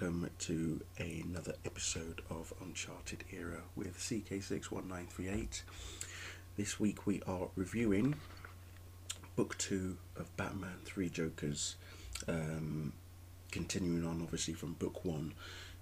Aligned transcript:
Welcome 0.00 0.30
to 0.38 0.80
another 0.96 1.56
episode 1.66 2.22
of 2.30 2.54
Uncharted 2.62 3.22
Era 3.32 3.60
with 3.76 3.98
CK61938. 3.98 5.60
This 6.56 6.80
week 6.80 7.06
we 7.06 7.20
are 7.26 7.48
reviewing 7.54 8.14
book 9.36 9.58
two 9.58 9.98
of 10.16 10.34
Batman 10.38 10.78
Three 10.86 11.10
Jokers, 11.10 11.76
um, 12.28 12.94
continuing 13.50 14.06
on 14.06 14.22
obviously 14.22 14.54
from 14.54 14.72
book 14.74 15.04
one. 15.04 15.34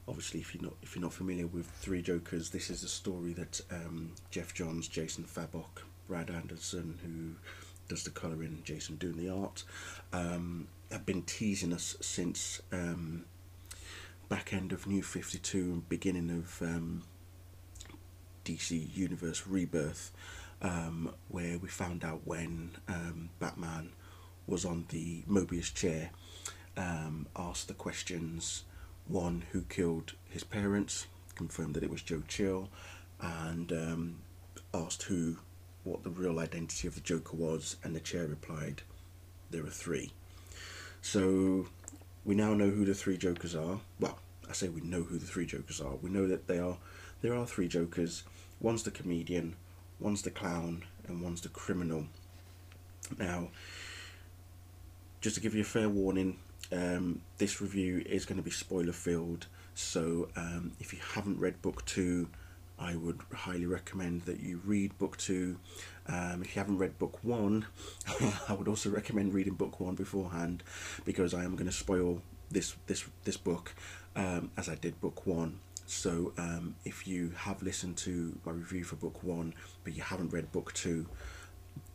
Obviously, 0.08 0.40
if 0.40 0.52
you're 0.52 0.64
not 0.64 0.74
if 0.82 0.96
you're 0.96 1.02
not 1.02 1.12
familiar 1.12 1.46
with 1.46 1.66
Three 1.70 2.02
Jokers, 2.02 2.50
this 2.50 2.70
is 2.70 2.82
a 2.82 2.88
story 2.88 3.34
that 3.34 3.60
um, 3.70 4.10
Geoff 4.32 4.52
Johns, 4.52 4.88
Jason 4.88 5.22
Fabok, 5.22 5.82
Brad 6.08 6.28
Anderson, 6.28 6.98
who 7.04 7.36
does 7.88 8.02
the 8.02 8.10
colouring, 8.10 8.62
Jason 8.64 8.96
doing 8.96 9.16
the 9.16 9.28
art, 9.28 9.62
um, 10.12 10.66
have 10.90 11.06
been 11.06 11.22
teasing 11.22 11.72
us 11.72 11.96
since 12.00 12.60
um, 12.72 13.24
back 14.28 14.52
end 14.52 14.72
of 14.72 14.86
New 14.86 15.02
52 15.02 15.58
and 15.58 15.88
beginning 15.88 16.30
of 16.30 16.60
um, 16.60 17.02
DC 18.44 18.94
Universe 18.94 19.46
Rebirth, 19.46 20.10
um, 20.60 21.14
where 21.28 21.58
we 21.58 21.68
found 21.68 22.04
out 22.04 22.20
when 22.24 22.72
um, 22.88 23.30
Batman 23.38 23.90
was 24.46 24.64
on 24.64 24.84
the 24.90 25.22
Mobius 25.28 25.72
chair, 25.72 26.10
um, 26.76 27.26
asked 27.36 27.68
the 27.68 27.74
questions 27.74 28.64
one, 29.06 29.44
who 29.52 29.62
killed 29.62 30.12
his 30.28 30.44
parents, 30.44 31.06
confirmed 31.34 31.74
that 31.74 31.82
it 31.82 31.90
was 31.90 32.02
Joe 32.02 32.22
Chill, 32.28 32.68
and 33.20 33.72
um, 33.72 34.16
asked 34.74 35.04
who, 35.04 35.38
what 35.84 36.04
the 36.04 36.10
real 36.10 36.38
identity 36.38 36.86
of 36.86 36.94
the 36.94 37.00
Joker 37.00 37.36
was, 37.36 37.76
and 37.82 37.96
the 37.96 38.00
chair 38.00 38.26
replied, 38.26 38.82
there 39.50 39.64
are 39.64 39.70
three. 39.70 40.12
So 41.00 41.68
we 42.28 42.34
now 42.34 42.52
know 42.52 42.68
who 42.68 42.84
the 42.84 42.92
three 42.92 43.16
Jokers 43.16 43.54
are. 43.54 43.80
Well, 43.98 44.18
I 44.50 44.52
say 44.52 44.68
we 44.68 44.82
know 44.82 45.02
who 45.02 45.16
the 45.16 45.24
three 45.24 45.46
Jokers 45.46 45.80
are. 45.80 45.94
We 45.96 46.10
know 46.10 46.26
that 46.26 46.46
they 46.46 46.58
are 46.58 46.76
there 47.22 47.34
are 47.34 47.46
three 47.46 47.68
Jokers. 47.68 48.22
One's 48.60 48.82
the 48.82 48.90
comedian, 48.90 49.56
one's 49.98 50.20
the 50.20 50.30
clown, 50.30 50.84
and 51.06 51.22
one's 51.22 51.40
the 51.40 51.48
criminal. 51.48 52.04
Now, 53.18 53.48
just 55.22 55.36
to 55.36 55.40
give 55.40 55.54
you 55.54 55.62
a 55.62 55.64
fair 55.64 55.88
warning, 55.88 56.38
um, 56.70 57.22
this 57.38 57.62
review 57.62 58.04
is 58.04 58.26
going 58.26 58.36
to 58.36 58.44
be 58.44 58.50
spoiler 58.50 58.92
filled. 58.92 59.46
So 59.74 60.28
um, 60.36 60.72
if 60.80 60.92
you 60.92 60.98
haven't 61.14 61.40
read 61.40 61.62
book 61.62 61.82
two, 61.86 62.28
I 62.78 62.94
would 62.94 63.22
highly 63.32 63.64
recommend 63.64 64.22
that 64.22 64.40
you 64.40 64.60
read 64.66 64.98
book 64.98 65.16
two. 65.16 65.56
Um, 66.08 66.42
if 66.42 66.56
you 66.56 66.60
haven't 66.60 66.78
read 66.78 66.98
book 66.98 67.18
one, 67.22 67.66
I 68.48 68.54
would 68.54 68.68
also 68.68 68.90
recommend 68.90 69.34
reading 69.34 69.54
book 69.54 69.78
one 69.80 69.94
beforehand 69.94 70.62
because 71.04 71.34
I 71.34 71.44
am 71.44 71.54
going 71.54 71.66
to 71.66 71.72
spoil 71.72 72.22
this 72.50 72.74
this 72.86 73.04
this 73.24 73.36
book 73.36 73.74
um, 74.16 74.50
as 74.56 74.68
I 74.68 74.74
did 74.74 75.00
book 75.00 75.26
one. 75.26 75.60
So 75.86 76.32
um, 76.38 76.76
if 76.84 77.06
you 77.06 77.32
have 77.36 77.62
listened 77.62 77.96
to 77.98 78.38
my 78.44 78.52
review 78.52 78.84
for 78.84 78.96
book 78.96 79.22
one 79.22 79.54
but 79.84 79.94
you 79.94 80.02
haven't 80.02 80.32
read 80.32 80.50
book 80.52 80.72
two, 80.72 81.06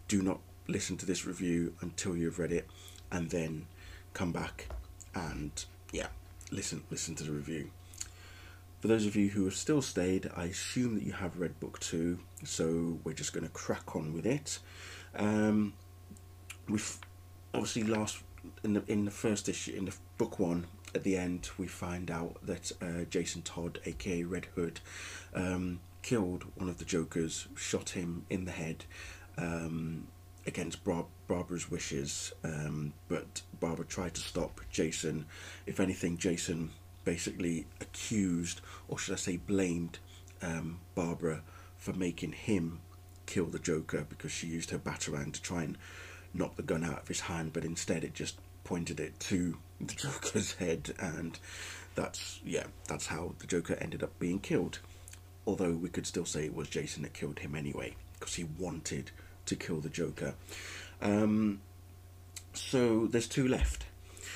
do 0.08 0.22
not 0.22 0.40
listen 0.68 0.98
to 0.98 1.06
this 1.06 1.26
review 1.26 1.74
until 1.82 2.16
you've 2.16 2.40
read 2.40 2.52
it, 2.52 2.68
and 3.12 3.30
then 3.30 3.66
come 4.14 4.32
back 4.32 4.68
and 5.16 5.66
yeah, 5.92 6.08
listen 6.52 6.84
listen 6.92 7.16
to 7.16 7.24
the 7.24 7.32
review. 7.32 7.72
For 8.84 8.90
those 8.90 9.06
of 9.06 9.16
you 9.16 9.30
who 9.30 9.46
have 9.46 9.56
still 9.56 9.82
stayed, 9.82 10.30
I 10.36 10.44
assume 10.44 10.96
that 10.96 11.06
you 11.06 11.14
have 11.14 11.40
read 11.40 11.58
book 11.62 11.80
two, 11.80 12.20
so 12.44 13.00
we're 13.06 13.14
just 13.14 13.32
going 13.32 13.46
to 13.46 13.54
crack 13.54 13.96
on 13.96 14.12
with 14.12 14.26
it. 14.26 14.60
Um, 15.16 15.72
we've 16.68 16.98
obviously 17.54 17.84
last 17.84 18.18
in 18.62 18.74
the 18.74 18.84
in 18.90 19.06
the 19.06 19.12
first 19.12 19.48
issue 19.48 19.74
in 19.74 19.86
the 19.86 19.96
book 20.18 20.38
one 20.38 20.68
at 20.94 21.04
the 21.04 21.16
end 21.16 21.50
we 21.58 21.66
find 21.66 22.12
out 22.12 22.46
that 22.46 22.74
uh, 22.82 23.06
Jason 23.10 23.42
Todd, 23.44 23.80
aka 23.86 24.24
Red 24.24 24.48
Hood, 24.54 24.82
um, 25.34 25.80
killed 26.02 26.44
one 26.56 26.68
of 26.68 26.78
the 26.78 26.84
Jokers, 26.84 27.48
shot 27.56 27.92
him 27.92 28.26
in 28.30 28.44
the 28.44 28.52
head. 28.52 28.84
Um, 29.38 30.08
against 30.46 30.84
Bar- 30.84 31.06
Barbara's 31.30 31.72
wishes, 31.72 32.34
um, 32.44 32.92
but 33.08 33.44
Barbara 33.62 33.86
tried 33.86 34.14
to 34.16 34.20
stop 34.20 34.60
Jason. 34.70 35.26
If 35.66 35.80
anything, 35.80 36.18
Jason 36.18 36.72
basically 37.04 37.66
accused, 37.82 38.62
or 38.88 38.98
should 38.98 39.14
I 39.14 39.18
say, 39.18 39.38
blamed 39.38 40.00
um, 40.42 40.80
Barbara 40.96 41.42
for 41.78 41.94
making 41.94 42.34
him 42.34 42.80
kill 43.26 43.46
the 43.46 43.60
Joker 43.60 44.06
because 44.08 44.32
she 44.32 44.48
used 44.48 44.72
her 44.72 44.78
batarang 44.78 45.34
to 45.34 45.42
try 45.42 45.64
and 45.64 45.78
knock 46.34 46.56
the 46.56 46.64
gun 46.64 46.84
out 46.84 47.02
of 47.02 47.08
his 47.08 47.22
hand, 47.22 47.54
but 47.54 47.66
instead 47.66 48.04
it 48.04 48.14
just 48.14 48.38
pointed 48.64 49.00
it 49.00 49.20
to 49.20 49.58
the 49.82 49.94
Joker's 49.94 50.54
head, 50.54 50.94
and 51.00 51.38
that's 51.96 52.40
yeah, 52.46 52.66
that's 52.88 53.08
how 53.08 53.34
the 53.40 53.48
Joker 53.48 53.76
ended 53.76 54.04
up 54.04 54.18
being 54.20 54.40
killed. 54.40 54.80
Although 55.46 55.74
we 55.74 55.90
could 55.90 56.08
still 56.08 56.26
say 56.26 56.46
it 56.46 56.56
was 56.56 56.70
Jason 56.70 57.04
that 57.04 57.14
killed 57.14 57.40
him 57.40 57.54
anyway, 57.54 57.96
because 58.18 58.36
he 58.36 58.46
wanted 58.58 59.12
to 59.46 59.56
kill 59.56 59.82
the 59.82 59.90
Joker. 59.90 60.36
Um, 61.02 61.60
so 62.54 63.08
there's 63.08 63.28
two 63.28 63.48
left. 63.48 63.86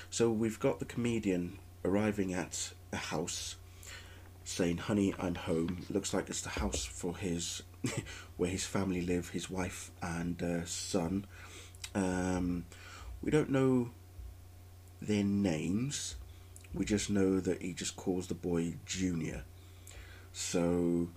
So 0.09 0.29
we've 0.29 0.59
got 0.59 0.79
the 0.79 0.85
comedian 0.85 1.59
arriving 1.87 2.33
at 2.33 2.73
a 2.91 2.97
house 2.97 3.55
saying, 4.43 4.77
Honey, 4.77 5.13
I'm 5.19 5.35
home. 5.35 5.85
looks 5.89 6.13
like 6.13 6.29
it's 6.29 6.41
the 6.41 6.49
house 6.49 6.85
for 6.85 7.15
his 7.17 7.63
where 8.37 8.49
his 8.49 8.65
family 8.65 9.01
live, 9.01 9.29
his 9.29 9.49
wife 9.49 9.91
and 10.01 10.41
uh, 10.41 10.65
son. 10.65 11.25
Um, 11.95 12.65
we 13.21 13.31
don't 13.31 13.49
know 13.49 13.89
their 15.01 15.23
names. 15.23 16.15
We 16.73 16.85
just 16.85 17.09
know 17.09 17.39
that 17.39 17.61
he 17.61 17.73
just 17.73 17.95
calls 17.95 18.27
the 18.27 18.35
boy 18.35 18.75
Junior. 18.85 19.43
So 20.33 21.09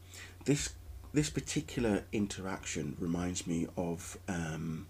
this 0.44 0.74
this 1.12 1.30
particular 1.30 2.04
interaction 2.12 2.96
reminds 2.98 3.46
me 3.46 3.66
of 3.76 4.16
um, 4.28 4.86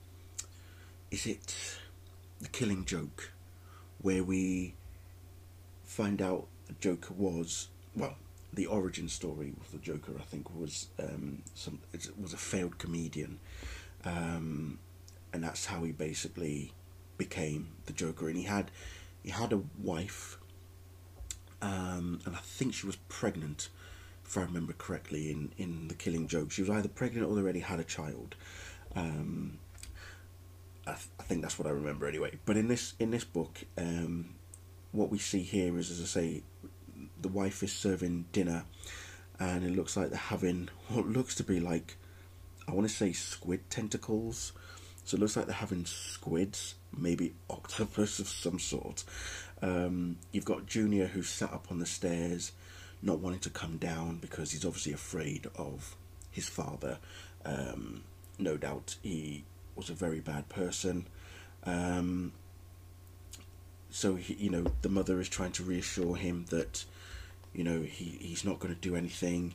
is 1.10 1.26
it 1.26 1.78
the 2.40 2.48
Killing 2.48 2.84
Joke, 2.84 3.32
where 4.00 4.22
we 4.22 4.74
find 5.90 6.22
out 6.22 6.46
the 6.68 6.74
Joker 6.74 7.12
was 7.14 7.68
well 7.96 8.14
the 8.52 8.66
origin 8.66 9.08
story 9.08 9.52
of 9.60 9.72
the 9.72 9.78
Joker 9.78 10.12
I 10.18 10.22
think 10.22 10.48
was 10.54 10.88
um, 11.00 11.42
some 11.54 11.80
it 11.92 12.08
was 12.20 12.32
a 12.32 12.36
failed 12.36 12.78
comedian, 12.78 13.40
um, 14.04 14.78
and 15.32 15.42
that's 15.42 15.66
how 15.66 15.82
he 15.82 15.90
basically 15.90 16.72
became 17.18 17.72
the 17.86 17.92
Joker. 17.92 18.28
And 18.28 18.36
he 18.36 18.44
had 18.44 18.70
he 19.24 19.30
had 19.30 19.52
a 19.52 19.62
wife, 19.82 20.38
um, 21.60 22.20
and 22.24 22.36
I 22.36 22.40
think 22.40 22.74
she 22.74 22.86
was 22.86 22.96
pregnant, 23.08 23.68
if 24.24 24.38
I 24.38 24.42
remember 24.42 24.72
correctly. 24.72 25.30
In 25.30 25.52
in 25.58 25.88
the 25.88 25.94
Killing 25.94 26.28
Joke, 26.28 26.52
she 26.52 26.62
was 26.62 26.70
either 26.70 26.88
pregnant 26.88 27.26
or 27.26 27.36
already 27.36 27.60
had 27.60 27.80
a 27.80 27.84
child. 27.84 28.36
Um, 28.94 29.58
I, 30.86 30.92
th- 30.92 31.08
I 31.18 31.24
think 31.24 31.42
that's 31.42 31.58
what 31.58 31.66
I 31.66 31.72
remember 31.72 32.06
anyway. 32.06 32.38
But 32.46 32.56
in 32.56 32.68
this 32.68 32.94
in 33.00 33.10
this 33.10 33.24
book, 33.24 33.64
um, 33.76 34.34
what 34.92 35.10
we 35.10 35.18
see 35.18 35.42
here 35.42 35.78
is, 35.78 35.90
as 35.90 36.00
I 36.00 36.04
say, 36.04 36.42
the 37.20 37.28
wife 37.28 37.62
is 37.62 37.72
serving 37.72 38.26
dinner, 38.32 38.64
and 39.38 39.64
it 39.64 39.74
looks 39.74 39.96
like 39.96 40.10
they're 40.10 40.18
having 40.18 40.68
what 40.88 41.06
looks 41.06 41.34
to 41.36 41.44
be 41.44 41.60
like, 41.60 41.96
I 42.68 42.72
want 42.72 42.88
to 42.88 42.94
say 42.94 43.12
squid 43.12 43.68
tentacles. 43.70 44.52
So 45.04 45.16
it 45.16 45.20
looks 45.20 45.36
like 45.36 45.46
they're 45.46 45.54
having 45.54 45.86
squids, 45.86 46.74
maybe 46.96 47.34
octopus 47.48 48.18
of 48.18 48.28
some 48.28 48.58
sort. 48.58 49.02
Um, 49.62 50.18
you've 50.30 50.44
got 50.44 50.66
Junior 50.66 51.06
who's 51.06 51.28
sat 51.28 51.52
up 51.52 51.66
on 51.70 51.78
the 51.78 51.86
stairs, 51.86 52.52
not 53.02 53.18
wanting 53.18 53.40
to 53.40 53.50
come 53.50 53.78
down 53.78 54.18
because 54.18 54.52
he's 54.52 54.64
obviously 54.64 54.92
afraid 54.92 55.48
of 55.56 55.96
his 56.30 56.48
father. 56.48 56.98
Um, 57.44 58.04
no 58.38 58.56
doubt 58.56 58.96
he 59.02 59.44
was 59.74 59.90
a 59.90 59.94
very 59.94 60.20
bad 60.20 60.48
person. 60.48 61.06
Um, 61.64 62.32
so 63.90 64.14
he, 64.14 64.34
you 64.34 64.50
know 64.50 64.64
the 64.82 64.88
mother 64.88 65.20
is 65.20 65.28
trying 65.28 65.52
to 65.52 65.62
reassure 65.62 66.16
him 66.16 66.44
that 66.50 66.84
you 67.52 67.64
know 67.64 67.82
he, 67.82 68.16
he's 68.20 68.44
not 68.44 68.58
going 68.58 68.74
to 68.74 68.80
do 68.80 68.96
anything 68.96 69.54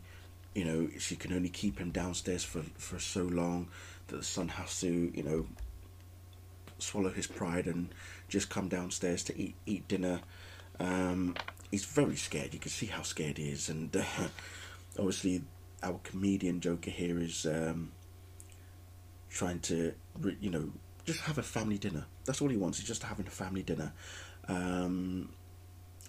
you 0.53 0.63
know 0.63 0.89
she 0.99 1.15
can 1.15 1.33
only 1.33 1.49
keep 1.49 1.79
him 1.79 1.91
downstairs 1.91 2.43
for 2.43 2.61
for 2.77 2.99
so 2.99 3.23
long 3.23 3.67
that 4.07 4.17
the 4.17 4.23
son 4.23 4.47
has 4.47 4.79
to 4.79 5.11
you 5.15 5.23
know 5.23 5.45
swallow 6.77 7.09
his 7.09 7.27
pride 7.27 7.67
and 7.67 7.89
just 8.27 8.49
come 8.49 8.67
downstairs 8.67 9.23
to 9.23 9.37
eat 9.39 9.55
eat 9.65 9.87
dinner 9.87 10.19
um, 10.79 11.35
he's 11.71 11.85
very 11.85 12.17
scared 12.17 12.53
you 12.53 12.59
can 12.59 12.71
see 12.71 12.87
how 12.87 13.01
scared 13.01 13.37
he 13.37 13.49
is 13.49 13.69
and 13.69 13.95
uh, 13.95 14.03
obviously 14.99 15.41
our 15.81 15.99
comedian 16.03 16.59
joker 16.59 16.91
here 16.91 17.19
is 17.19 17.45
um, 17.45 17.91
trying 19.29 19.59
to 19.59 19.93
you 20.41 20.49
know 20.49 20.69
just 21.05 21.21
have 21.21 21.37
a 21.37 21.43
family 21.43 21.77
dinner. 21.77 22.05
That's 22.25 22.41
all 22.41 22.49
he 22.49 22.57
wants. 22.57 22.79
He's 22.79 22.87
just 22.87 23.03
having 23.03 23.27
a 23.27 23.31
family 23.31 23.61
dinner. 23.61 23.93
Um, 24.47 25.29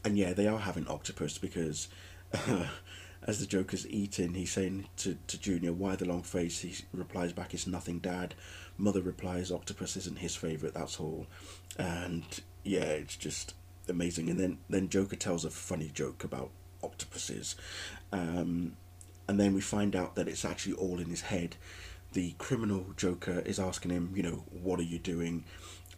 and 0.04 0.16
yeah, 0.16 0.32
they 0.32 0.46
are 0.46 0.58
having 0.58 0.86
octopus 0.86 1.38
because 1.38 1.88
uh, 2.32 2.66
as 3.26 3.40
the 3.40 3.46
Joker's 3.46 3.86
eating, 3.88 4.34
he's 4.34 4.52
saying 4.52 4.86
to, 4.98 5.16
to 5.26 5.40
Junior, 5.40 5.72
why 5.72 5.96
the 5.96 6.04
long 6.04 6.22
face? 6.22 6.60
He 6.60 6.74
replies 6.92 7.32
back, 7.32 7.54
it's 7.54 7.66
nothing, 7.66 7.98
Dad. 7.98 8.34
Mother 8.78 9.00
replies, 9.00 9.50
octopus 9.50 9.96
isn't 9.96 10.18
his 10.18 10.36
favourite, 10.36 10.74
that's 10.74 11.00
all. 11.00 11.26
And 11.78 12.24
yeah, 12.62 12.84
it's 12.84 13.16
just, 13.16 13.54
amazing. 13.88 14.30
And 14.30 14.38
then 14.38 14.58
then 14.68 14.88
Joker 14.88 15.16
tells 15.16 15.44
a 15.44 15.50
funny 15.50 15.90
joke 15.92 16.24
about 16.24 16.50
octopuses, 16.82 17.56
um, 18.12 18.76
and 19.28 19.40
then 19.40 19.54
we 19.54 19.60
find 19.60 19.96
out 19.96 20.14
that 20.14 20.28
it's 20.28 20.44
actually 20.44 20.74
all 20.74 21.00
in 21.00 21.06
his 21.08 21.22
head. 21.22 21.56
The 22.12 22.32
criminal 22.38 22.86
Joker 22.96 23.40
is 23.40 23.58
asking 23.58 23.90
him, 23.90 24.12
you 24.14 24.22
know, 24.22 24.44
what 24.62 24.78
are 24.78 24.84
you 24.84 24.98
doing? 24.98 25.44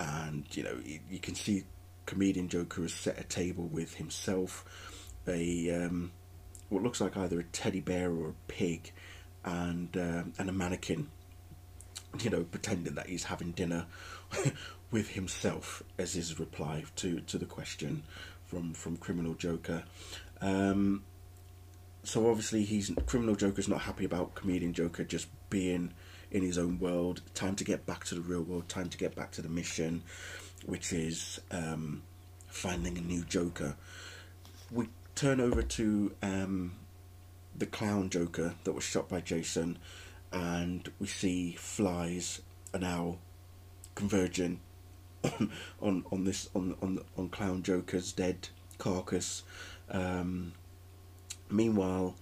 And 0.00 0.44
you 0.56 0.62
know, 0.62 0.79
you, 0.85 1.00
you 1.11 1.19
can 1.19 1.35
see 1.35 1.64
comedian 2.08 2.49
Joker 2.49 2.81
has 2.82 2.94
set 2.94 3.20
a 3.20 3.22
table 3.22 3.66
with 3.66 3.96
himself, 3.96 4.64
a 5.28 5.70
um, 5.70 6.10
what 6.70 6.82
looks 6.82 7.02
like 7.02 7.19
either 7.19 7.38
a 7.38 7.44
teddy 7.44 7.81
bear 7.81 8.10
or 8.10 8.31
a 8.31 8.34
pig, 8.49 8.93
and 9.44 9.94
um, 9.96 10.32
and 10.38 10.49
a 10.49 10.52
mannequin. 10.52 11.08
You 12.20 12.31
know, 12.31 12.44
pretending 12.44 12.94
that 12.94 13.08
he's 13.08 13.25
having 13.25 13.52
dinner 13.52 13.84
with 14.90 15.10
himself 15.10 15.82
as 15.99 16.14
his 16.14 16.40
reply 16.40 16.84
to, 16.96 17.20
to 17.20 17.37
the 17.37 17.44
question 17.44 18.05
from 18.46 18.72
from 18.72 18.96
criminal 18.96 19.34
Joker. 19.34 19.84
Um, 20.40 21.04
so 22.04 22.31
obviously 22.31 22.64
he's 22.64 22.90
criminal 23.04 23.34
Joker's 23.34 23.69
not 23.69 23.82
happy 23.82 24.06
about 24.06 24.34
comedian 24.34 24.72
Joker 24.72 25.04
just 25.04 25.28
being 25.50 25.93
in 26.31 26.43
his 26.43 26.56
own 26.56 26.78
world. 26.78 27.20
Time 27.34 27.54
to 27.56 27.64
get 27.64 27.84
back 27.84 28.04
to 28.04 28.14
the 28.14 28.22
real 28.22 28.43
world. 28.43 28.66
Time 28.69 28.88
to 28.88 28.96
get 28.96 29.14
back 29.14 29.31
to 29.32 29.43
the 29.43 29.49
mission, 29.50 30.02
which 30.66 30.93
is 30.93 31.40
um, 31.50 32.02
finding 32.46 32.99
a 32.99 33.00
new 33.00 33.25
Joker. 33.25 33.76
We 34.70 34.88
turn 35.14 35.40
over 35.40 35.62
to 35.62 36.14
um, 36.22 36.72
the 37.56 37.66
clown 37.66 38.10
Joker 38.10 38.55
that 38.64 38.72
was 38.72 38.84
shot 38.84 39.08
by 39.08 39.20
Jason, 39.20 39.78
and 40.32 40.90
we 40.99 41.06
see 41.06 41.52
flies 41.52 42.40
are 42.75 42.81
now 42.81 43.19
converging 43.94 44.60
on 45.25 45.50
on, 45.82 46.05
on 46.12 46.25
this 46.25 46.49
on 46.55 46.76
on 46.82 47.00
on 47.16 47.28
clown 47.28 47.62
Joker's 47.62 48.12
dead 48.12 48.49
carcass. 48.78 49.43
Um, 49.90 50.52
meanwhile, 51.50 52.14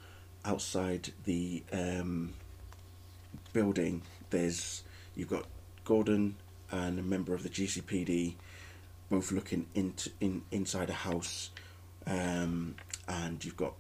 outside 0.45 1.13
the 1.25 1.63
um, 1.73 2.35
building, 3.53 4.03
there's 4.31 4.85
you've 5.15 5.29
got 5.29 5.47
Gordon 5.85 6.37
and 6.71 6.99
a 6.99 7.03
member 7.03 7.35
of 7.35 7.43
the 7.43 7.49
GCPD 7.49 8.35
both 9.09 9.31
looking 9.31 9.67
into 9.75 10.11
in 10.21 10.43
inside 10.51 10.91
a 10.91 10.95
house, 10.95 11.51
um, 12.07 12.75
and 13.09 13.45
you've 13.45 13.57
got 13.57 13.75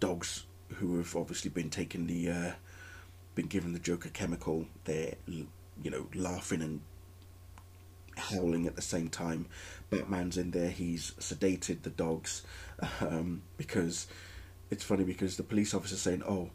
dogs 0.00 0.44
who 0.74 0.96
have 0.98 1.14
obviously 1.14 1.50
been 1.50 1.70
taking 1.70 2.06
the 2.06 2.30
uh, 2.30 2.52
been 3.34 3.46
given 3.46 3.72
the 3.72 3.78
Joker 3.78 4.08
chemical. 4.08 4.66
They're 4.84 5.14
you 5.26 5.48
know 5.84 6.06
laughing 6.14 6.62
and 6.62 6.80
howling 8.16 8.66
at 8.66 8.76
the 8.76 8.82
same 8.82 9.08
time. 9.08 9.46
Batman's 9.90 10.38
in 10.38 10.50
there. 10.50 10.70
He's 10.70 11.12
sedated 11.20 11.82
the 11.82 11.90
dogs 11.90 12.42
um, 13.00 13.42
because 13.56 14.06
it's 14.70 14.84
funny 14.84 15.04
because 15.04 15.36
the 15.36 15.42
police 15.42 15.74
officer 15.74 15.96
saying, 15.96 16.22
"Oh, 16.26 16.50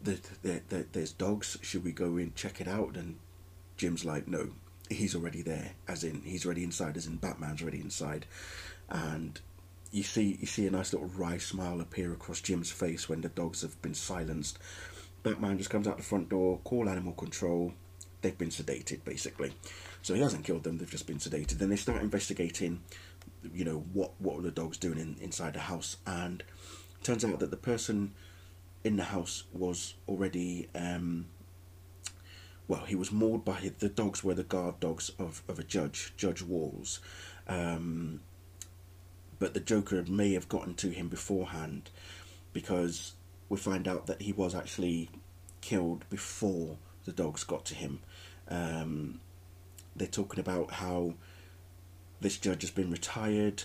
there, 0.00 0.18
there, 0.42 0.86
there's 0.92 1.12
dogs. 1.12 1.58
Should 1.62 1.84
we 1.84 1.92
go 1.92 2.16
in 2.16 2.32
check 2.34 2.60
it 2.60 2.68
out?" 2.68 2.96
And 2.96 3.16
Jim's 3.76 4.04
like, 4.04 4.26
"No, 4.26 4.50
he's 4.90 5.14
already 5.14 5.42
there. 5.42 5.72
As 5.88 6.04
in, 6.04 6.22
he's 6.22 6.44
already 6.44 6.64
inside. 6.64 6.96
As 6.96 7.06
in, 7.06 7.16
Batman's 7.16 7.62
already 7.62 7.80
inside." 7.80 8.26
And 8.88 9.40
you 9.90 10.02
see, 10.02 10.36
you 10.40 10.46
see 10.46 10.66
a 10.66 10.70
nice 10.70 10.92
little 10.92 11.08
wry 11.08 11.38
smile 11.38 11.80
appear 11.80 12.12
across 12.12 12.40
Jim's 12.40 12.70
face 12.70 13.08
when 13.08 13.20
the 13.20 13.28
dogs 13.28 13.62
have 13.62 13.80
been 13.80 13.94
silenced. 13.94 14.58
Batman 15.22 15.56
just 15.56 15.70
comes 15.70 15.86
out 15.86 15.96
the 15.96 16.02
front 16.02 16.28
door, 16.28 16.58
call 16.64 16.88
animal 16.88 17.12
control. 17.12 17.72
They've 18.20 18.36
been 18.36 18.50
sedated, 18.50 19.04
basically. 19.04 19.52
So 20.02 20.14
he 20.14 20.20
hasn't 20.20 20.44
killed 20.44 20.64
them; 20.64 20.78
they've 20.78 20.90
just 20.90 21.06
been 21.06 21.18
sedated. 21.18 21.58
Then 21.58 21.70
they 21.70 21.76
start 21.76 22.02
investigating, 22.02 22.82
you 23.52 23.64
know, 23.64 23.84
what 23.92 24.12
what 24.18 24.36
were 24.36 24.42
the 24.42 24.50
dogs 24.50 24.78
doing 24.78 24.98
in, 24.98 25.16
inside 25.20 25.54
the 25.54 25.60
house, 25.60 25.96
and 26.06 26.42
turns 27.02 27.24
out 27.24 27.38
that 27.38 27.50
the 27.50 27.56
person 27.56 28.12
in 28.82 28.96
the 28.96 29.04
house 29.04 29.44
was 29.52 29.94
already 30.08 30.68
um, 30.74 31.26
well, 32.66 32.84
he 32.86 32.94
was 32.94 33.12
mauled 33.12 33.44
by 33.44 33.72
the 33.78 33.88
dogs 33.88 34.24
were 34.24 34.34
the 34.34 34.44
guard 34.44 34.80
dogs 34.80 35.10
of, 35.18 35.42
of 35.48 35.58
a 35.58 35.64
judge, 35.64 36.14
Judge 36.16 36.42
Walls. 36.42 37.00
Um, 37.46 38.20
but 39.38 39.52
the 39.52 39.60
Joker 39.60 40.02
may 40.08 40.32
have 40.32 40.48
gotten 40.48 40.74
to 40.76 40.88
him 40.88 41.08
beforehand 41.08 41.90
because 42.52 43.12
we 43.48 43.58
find 43.58 43.86
out 43.86 44.06
that 44.06 44.22
he 44.22 44.32
was 44.32 44.54
actually 44.54 45.10
killed 45.60 46.08
before 46.08 46.78
the 47.04 47.12
dogs 47.12 47.44
got 47.44 47.64
to 47.66 47.74
him. 47.74 48.00
Um, 48.48 49.20
they're 49.94 50.08
talking 50.08 50.40
about 50.40 50.72
how 50.72 51.14
this 52.20 52.38
judge 52.38 52.62
has 52.62 52.70
been 52.70 52.90
retired, 52.90 53.64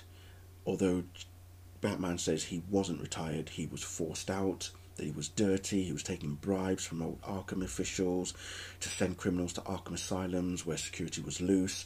although 0.65 1.03
Batman 1.81 2.17
says 2.17 2.45
he 2.45 2.61
wasn't 2.69 3.01
retired, 3.01 3.49
he 3.49 3.65
was 3.65 3.81
forced 3.81 4.29
out, 4.29 4.71
that 4.99 5.05
he 5.05 5.11
was 5.11 5.29
dirty, 5.29 5.83
he 5.83 5.91
was 5.91 6.03
taking 6.03 6.35
bribes 6.35 6.85
from 6.85 7.17
Arkham 7.23 7.63
officials 7.63 8.33
to 8.81 8.89
send 8.89 9.17
criminals 9.17 9.53
to 9.53 9.61
Arkham 9.61 9.93
asylums 9.93 10.65
where 10.65 10.77
security 10.77 11.21
was 11.21 11.41
loose. 11.41 11.85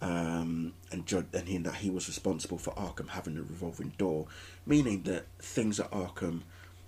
Um, 0.00 0.74
and 0.92 1.06
judge, 1.06 1.26
and 1.32 1.48
he, 1.48 1.56
that 1.58 1.76
he 1.76 1.88
was 1.88 2.08
responsible 2.08 2.58
for 2.58 2.74
Arkham 2.74 3.08
having 3.08 3.38
a 3.38 3.42
revolving 3.42 3.94
door, 3.96 4.26
meaning 4.66 5.02
that 5.04 5.24
things 5.38 5.80
at 5.80 5.90
Arkham 5.90 6.42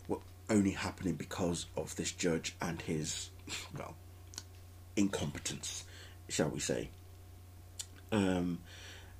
were 0.06 0.19
only 0.50 0.73
happening 0.73 1.14
because 1.14 1.67
of 1.76 1.97
this 1.97 2.12
judge 2.12 2.55
and 2.61 2.82
his, 2.82 3.31
well, 3.79 3.94
incompetence 4.97 5.85
shall 6.29 6.49
we 6.49 6.61
say. 6.61 6.91
Um, 8.12 8.59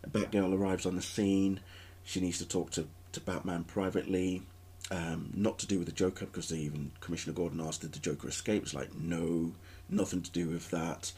Batgirl 0.07 0.57
arrives 0.57 0.87
on 0.87 0.97
the 0.97 1.03
scene. 1.03 1.61
She 2.05 2.21
needs 2.21 2.39
to 2.39 2.49
talk 2.49 2.71
to, 2.73 2.87
to 3.13 3.21
Batman 3.21 3.65
privately. 3.65 4.43
Um, 4.91 5.31
not 5.35 5.59
to 5.59 5.67
do 5.67 5.79
with 5.79 5.87
the 5.87 5.93
Joker 5.93 6.27
because 6.27 6.53
even 6.53 6.93
Commissioner 7.01 7.35
Gordon 7.35 7.61
asked 7.61 7.81
did 7.81 7.93
the 7.93 7.99
Joker 7.99 8.29
escape. 8.29 8.63
It's 8.63 8.75
like 8.75 8.95
no, 8.95 9.53
nothing 9.89 10.23
to 10.23 10.31
do 10.31 10.49
with 10.49 10.71
that. 10.71 11.13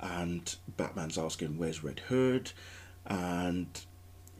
And 0.00 0.54
Batman's 0.76 1.18
asking 1.18 1.58
where's 1.58 1.82
Red 1.82 1.98
Hood, 2.00 2.52
and 3.06 3.66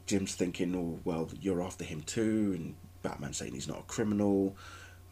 Jim's 0.05 0.35
thinking, 0.35 0.75
oh 0.75 0.99
well, 1.03 1.29
you're 1.41 1.61
after 1.61 1.83
him 1.83 2.01
too, 2.01 2.53
and 2.55 2.75
Batman 3.01 3.33
saying 3.33 3.53
he's 3.53 3.67
not 3.67 3.79
a 3.79 3.83
criminal. 3.83 4.55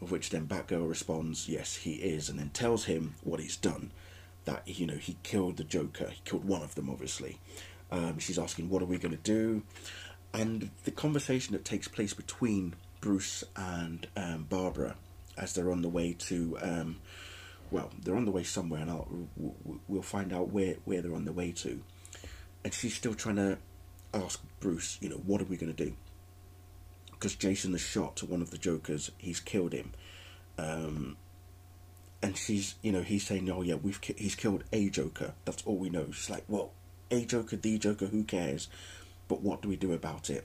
Of 0.00 0.12
which 0.12 0.30
then 0.30 0.46
Batgirl 0.46 0.88
responds, 0.88 1.48
yes, 1.48 1.74
he 1.74 1.94
is, 1.94 2.28
and 2.28 2.38
then 2.38 2.50
tells 2.50 2.84
him 2.84 3.16
what 3.24 3.40
he's 3.40 3.56
done 3.56 3.90
that 4.48 4.62
you 4.66 4.86
know 4.86 4.94
he 4.94 5.16
killed 5.22 5.58
the 5.58 5.64
Joker. 5.64 6.08
He 6.08 6.22
killed 6.24 6.44
one 6.44 6.62
of 6.62 6.74
them, 6.74 6.88
obviously. 6.88 7.38
Um, 7.90 8.18
she's 8.18 8.38
asking, 8.38 8.70
"What 8.70 8.82
are 8.82 8.86
we 8.86 8.98
going 8.98 9.16
to 9.16 9.22
do?" 9.22 9.62
And 10.32 10.70
the 10.84 10.90
conversation 10.90 11.52
that 11.52 11.64
takes 11.66 11.86
place 11.86 12.14
between 12.14 12.74
Bruce 13.00 13.44
and 13.56 14.06
um, 14.16 14.46
Barbara 14.48 14.96
as 15.36 15.54
they're 15.54 15.70
on 15.70 15.82
the 15.82 15.88
way 15.88 16.14
to, 16.18 16.58
um, 16.60 16.96
well, 17.70 17.90
they're 18.02 18.16
on 18.16 18.24
the 18.24 18.30
way 18.30 18.42
somewhere, 18.42 18.80
and 18.80 18.90
I'll, 18.90 19.08
we'll 19.86 20.02
find 20.02 20.32
out 20.32 20.50
where 20.50 20.76
where 20.84 21.00
they're 21.00 21.14
on 21.14 21.24
the 21.24 21.32
way 21.32 21.52
to. 21.52 21.80
And 22.64 22.74
she's 22.74 22.94
still 22.94 23.14
trying 23.14 23.36
to 23.36 23.58
ask 24.12 24.42
Bruce, 24.60 24.98
you 25.00 25.08
know, 25.08 25.16
what 25.16 25.40
are 25.40 25.44
we 25.44 25.56
going 25.56 25.72
to 25.74 25.84
do? 25.84 25.94
Because 27.12 27.34
Jason 27.34 27.72
has 27.72 27.80
shot 27.80 28.22
one 28.22 28.42
of 28.42 28.50
the 28.50 28.58
Jokers. 28.58 29.10
He's 29.18 29.40
killed 29.40 29.72
him. 29.72 29.92
Um, 30.56 31.16
and 32.22 32.36
she's, 32.36 32.74
you 32.82 32.90
know, 32.90 33.02
he's 33.02 33.26
saying, 33.26 33.48
"Oh 33.50 33.62
yeah, 33.62 33.74
we've 33.76 34.00
ki- 34.00 34.14
he's 34.18 34.34
killed 34.34 34.64
a 34.72 34.88
Joker. 34.90 35.34
That's 35.44 35.62
all 35.64 35.76
we 35.76 35.88
know." 35.88 36.10
She's 36.10 36.30
like, 36.30 36.44
"Well, 36.48 36.72
a 37.10 37.24
Joker, 37.24 37.56
the 37.56 37.78
Joker, 37.78 38.06
who 38.06 38.24
cares? 38.24 38.68
But 39.28 39.40
what 39.40 39.62
do 39.62 39.68
we 39.68 39.76
do 39.76 39.92
about 39.92 40.30
it?" 40.30 40.44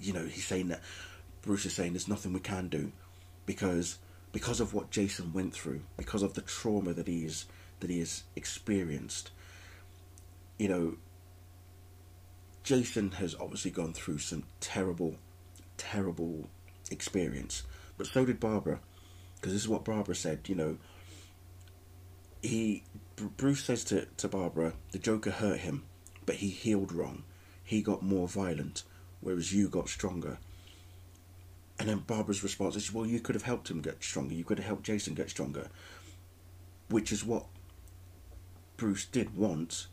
You 0.00 0.12
know, 0.12 0.26
he's 0.26 0.46
saying 0.46 0.68
that 0.68 0.80
Bruce 1.42 1.66
is 1.66 1.74
saying 1.74 1.92
there's 1.92 2.08
nothing 2.08 2.32
we 2.32 2.40
can 2.40 2.68
do 2.68 2.92
because 3.46 3.98
because 4.32 4.60
of 4.60 4.72
what 4.72 4.90
Jason 4.90 5.32
went 5.32 5.52
through, 5.52 5.82
because 5.96 6.22
of 6.22 6.34
the 6.34 6.40
trauma 6.40 6.92
that 6.94 7.06
he's 7.06 7.46
that 7.80 7.90
he 7.90 7.98
has 7.98 8.22
experienced. 8.36 9.30
You 10.58 10.68
know, 10.68 10.96
Jason 12.62 13.12
has 13.12 13.34
obviously 13.34 13.72
gone 13.72 13.92
through 13.92 14.18
some 14.18 14.44
terrible, 14.60 15.16
terrible 15.76 16.48
experience, 16.90 17.64
but 17.98 18.06
so 18.06 18.24
did 18.24 18.38
Barbara 18.38 18.80
because 19.36 19.52
this 19.52 19.62
is 19.62 19.68
what 19.68 19.84
Barbara 19.84 20.14
said. 20.14 20.48
You 20.48 20.54
know, 20.54 20.78
he 22.40 22.84
Bruce 23.36 23.64
says 23.64 23.84
to 23.84 24.06
to 24.18 24.28
Barbara, 24.28 24.74
the 24.92 24.98
Joker 24.98 25.32
hurt 25.32 25.60
him, 25.60 25.82
but 26.24 26.36
he 26.36 26.48
healed 26.48 26.92
wrong. 26.92 27.24
He 27.64 27.82
got 27.82 28.02
more 28.02 28.28
violent, 28.28 28.84
whereas 29.20 29.52
you 29.52 29.68
got 29.68 29.88
stronger. 29.88 30.38
And 31.82 31.88
then 31.90 31.98
Barbara's 32.06 32.44
response 32.44 32.76
is, 32.76 32.92
"Well, 32.92 33.04
you 33.04 33.18
could 33.18 33.34
have 33.34 33.42
helped 33.42 33.68
him 33.68 33.80
get 33.80 34.04
stronger. 34.04 34.36
You 34.36 34.44
could 34.44 34.58
have 34.58 34.68
helped 34.68 34.84
Jason 34.84 35.14
get 35.14 35.30
stronger." 35.30 35.68
Which 36.88 37.10
is 37.10 37.24
what 37.24 37.46
Bruce 38.76 39.04
did 39.04 39.36
want, 39.36 39.88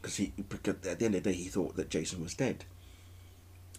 because 0.00 0.18
he 0.18 0.32
because 0.48 0.76
at 0.86 1.00
the 1.00 1.04
end 1.04 1.16
of 1.16 1.24
the 1.24 1.32
day 1.32 1.36
he 1.36 1.48
thought 1.48 1.74
that 1.74 1.90
Jason 1.90 2.22
was 2.22 2.34
dead, 2.34 2.66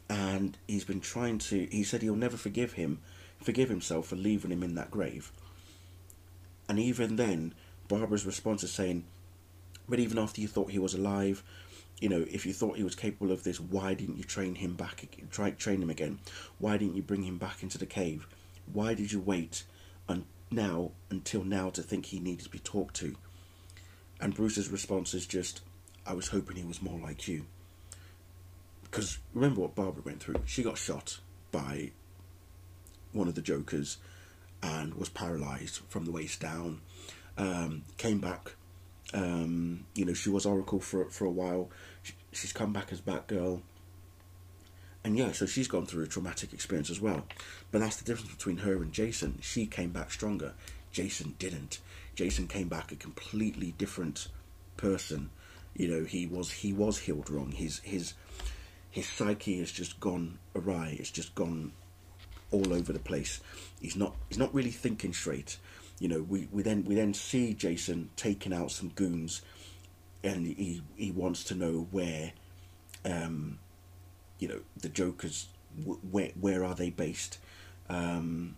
and 0.09 0.57
he's 0.67 0.83
been 0.83 0.99
trying 0.99 1.37
to. 1.37 1.69
He 1.71 1.85
said 1.85 2.01
he'll 2.01 2.17
never 2.17 2.35
forgive 2.35 2.73
him 2.73 2.99
forgive 3.41 3.69
himself 3.69 4.07
for 4.07 4.17
leaving 4.17 4.51
him 4.51 4.63
in 4.63 4.75
that 4.75 4.91
grave. 4.91 5.31
And 6.67 6.77
even 6.77 7.15
then, 7.15 7.53
Barbara's 7.87 8.25
response 8.25 8.63
is 8.63 8.71
saying, 8.73 9.05
But 9.87 9.99
even 9.99 10.17
after 10.17 10.41
you 10.41 10.49
thought 10.49 10.71
he 10.71 10.79
was 10.79 10.93
alive, 10.93 11.41
you 11.99 12.09
know, 12.09 12.25
if 12.29 12.45
you 12.45 12.53
thought 12.53 12.77
he 12.77 12.83
was 12.83 12.95
capable 12.95 13.31
of 13.31 13.43
this, 13.43 13.59
why 13.59 13.93
didn't 13.93 14.17
you 14.17 14.23
train 14.23 14.55
him 14.55 14.75
back? 14.75 15.07
Try 15.31 15.51
train 15.51 15.81
him 15.81 15.89
again. 15.89 16.19
Why 16.59 16.77
didn't 16.77 16.95
you 16.95 17.01
bring 17.01 17.23
him 17.23 17.37
back 17.37 17.63
into 17.63 17.77
the 17.77 17.85
cave? 17.85 18.27
Why 18.71 18.93
did 18.93 19.11
you 19.11 19.19
wait 19.19 19.63
now 20.51 20.91
until 21.09 21.43
now 21.43 21.69
to 21.71 21.81
think 21.81 22.05
he 22.05 22.19
needed 22.19 22.45
to 22.45 22.49
be 22.49 22.59
talked 22.59 22.95
to? 22.97 23.15
And 24.19 24.35
Bruce's 24.35 24.69
response 24.69 25.13
is 25.13 25.25
just, 25.25 25.61
"I 26.05 26.13
was 26.13 26.29
hoping 26.29 26.57
he 26.57 26.63
was 26.63 26.81
more 26.81 26.99
like 26.99 27.27
you." 27.27 27.45
Because 28.83 29.17
remember 29.33 29.61
what 29.61 29.75
Barbara 29.75 30.03
went 30.05 30.21
through. 30.21 30.41
She 30.45 30.63
got 30.63 30.77
shot 30.77 31.19
by 31.51 31.91
one 33.11 33.27
of 33.27 33.35
the 33.35 33.41
Jokers 33.41 33.97
and 34.61 34.93
was 34.93 35.09
paralyzed 35.09 35.81
from 35.89 36.05
the 36.05 36.11
waist 36.11 36.39
down. 36.39 36.81
Um, 37.37 37.83
came 37.97 38.19
back. 38.19 38.55
Um, 39.13 39.85
you 39.93 40.05
know, 40.05 40.13
she 40.13 40.29
was 40.29 40.45
Oracle 40.45 40.79
for 40.79 41.09
for 41.09 41.25
a 41.25 41.31
while. 41.31 41.69
She, 42.03 42.13
she's 42.31 42.53
come 42.53 42.73
back 42.73 42.91
as 42.91 43.01
Batgirl. 43.01 43.61
And 45.03 45.17
yeah, 45.17 45.33
so 45.33 45.45
she's 45.45 45.67
gone 45.67 45.85
through 45.85 46.03
a 46.03 46.07
traumatic 46.07 46.51
experience 46.51 46.89
as 46.89 46.99
well. 46.99 47.27
But 47.71 47.79
that's 47.79 47.97
the 47.97 48.05
difference 48.05 48.33
between 48.33 48.57
her 48.57 48.77
and 48.77 48.91
Jason. 48.91 49.37
She 49.41 49.67
came 49.67 49.91
back 49.91 50.11
stronger. 50.11 50.53
Jason 50.91 51.35
didn't. 51.37 51.79
Jason 52.15 52.47
came 52.47 52.67
back 52.67 52.91
a 52.91 52.95
completely 52.95 53.75
different 53.77 54.29
person. 54.77 55.29
You 55.75 55.89
know, 55.89 56.05
he 56.05 56.25
was 56.25 56.51
he 56.51 56.73
was 56.73 56.99
healed 56.99 57.29
wrong. 57.29 57.51
His 57.51 57.79
his 57.79 58.13
his 58.89 59.07
psyche 59.07 59.59
has 59.59 59.71
just 59.71 59.99
gone 59.99 60.39
awry. 60.55 60.95
It's 60.97 61.11
just 61.11 61.35
gone 61.35 61.73
all 62.51 62.73
over 62.73 62.93
the 62.93 62.99
place. 62.99 63.41
He's 63.81 63.95
not 63.95 64.15
he's 64.29 64.37
not 64.39 64.53
really 64.53 64.71
thinking 64.71 65.13
straight. 65.13 65.57
You 65.99 66.09
know, 66.09 66.21
we, 66.21 66.47
we 66.51 66.61
then 66.61 66.83
we 66.83 66.95
then 66.95 67.13
see 67.13 67.53
Jason 67.53 68.09
taking 68.15 68.53
out 68.53 68.71
some 68.71 68.89
goons, 68.89 69.41
and 70.23 70.45
he 70.45 70.81
he 70.95 71.11
wants 71.11 71.45
to 71.45 71.55
know 71.55 71.87
where, 71.91 72.33
um, 73.05 73.59
you 74.39 74.47
know, 74.47 74.59
the 74.75 74.89
Jokers 74.89 75.47
where 76.11 76.31
where 76.39 76.65
are 76.65 76.75
they 76.75 76.89
based, 76.89 77.37
um, 77.89 78.55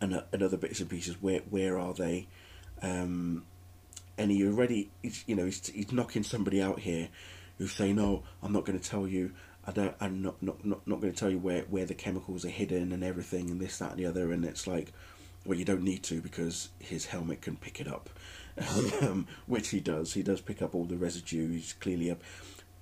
and, 0.00 0.22
other 0.32 0.56
bits 0.56 0.80
and 0.80 0.90
pieces 0.90 1.16
where 1.22 1.40
where 1.48 1.78
are 1.78 1.94
they, 1.94 2.26
um, 2.82 3.44
and 4.18 4.30
he 4.30 4.46
already 4.46 4.90
he's, 5.02 5.24
you 5.26 5.34
know 5.34 5.46
he's 5.46 5.68
he's 5.68 5.90
knocking 5.90 6.22
somebody 6.22 6.60
out 6.60 6.80
here, 6.80 7.08
who's 7.56 7.72
saying 7.72 7.96
no 7.96 8.24
I'm 8.42 8.52
not 8.52 8.66
going 8.66 8.78
to 8.78 8.90
tell 8.90 9.06
you. 9.06 9.32
I 9.62 9.72
don't, 9.72 9.94
I'm 10.00 10.22
not, 10.22 10.42
not, 10.42 10.64
not, 10.64 10.86
not 10.86 11.02
going 11.02 11.12
to 11.12 11.18
tell 11.18 11.28
you 11.28 11.38
where, 11.38 11.62
where 11.64 11.84
the 11.84 11.94
chemicals 11.94 12.46
are 12.46 12.50
hidden 12.50 12.92
and 12.92 13.04
everything 13.04 13.50
and 13.50 13.60
this, 13.60 13.76
that, 13.78 13.90
and 13.90 13.98
the 13.98 14.06
other. 14.06 14.32
And 14.32 14.42
it's 14.42 14.66
like, 14.66 14.90
well, 15.44 15.58
you 15.58 15.64
don't 15.64 15.82
need 15.82 16.02
to 16.04 16.20
because 16.20 16.68
his 16.78 17.06
helmet 17.06 17.42
can 17.42 17.56
pick 17.56 17.80
it 17.80 17.88
up, 17.88 18.10
um, 19.02 19.26
which 19.46 19.70
he 19.70 19.80
does. 19.80 20.12
He 20.12 20.22
does 20.22 20.40
pick 20.40 20.60
up 20.62 20.74
all 20.74 20.84
the 20.84 20.96
residue. 20.96 21.50
He's 21.50 21.72
clearly 21.72 22.10
a 22.10 22.18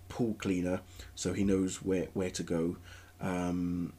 pool 0.09 0.35
cleaner, 0.35 0.81
so 1.15 1.33
he 1.33 1.45
knows 1.45 1.83
where, 1.83 2.09
where 2.15 2.31
to 2.31 2.43
go. 2.43 2.77
Um, 3.21 3.93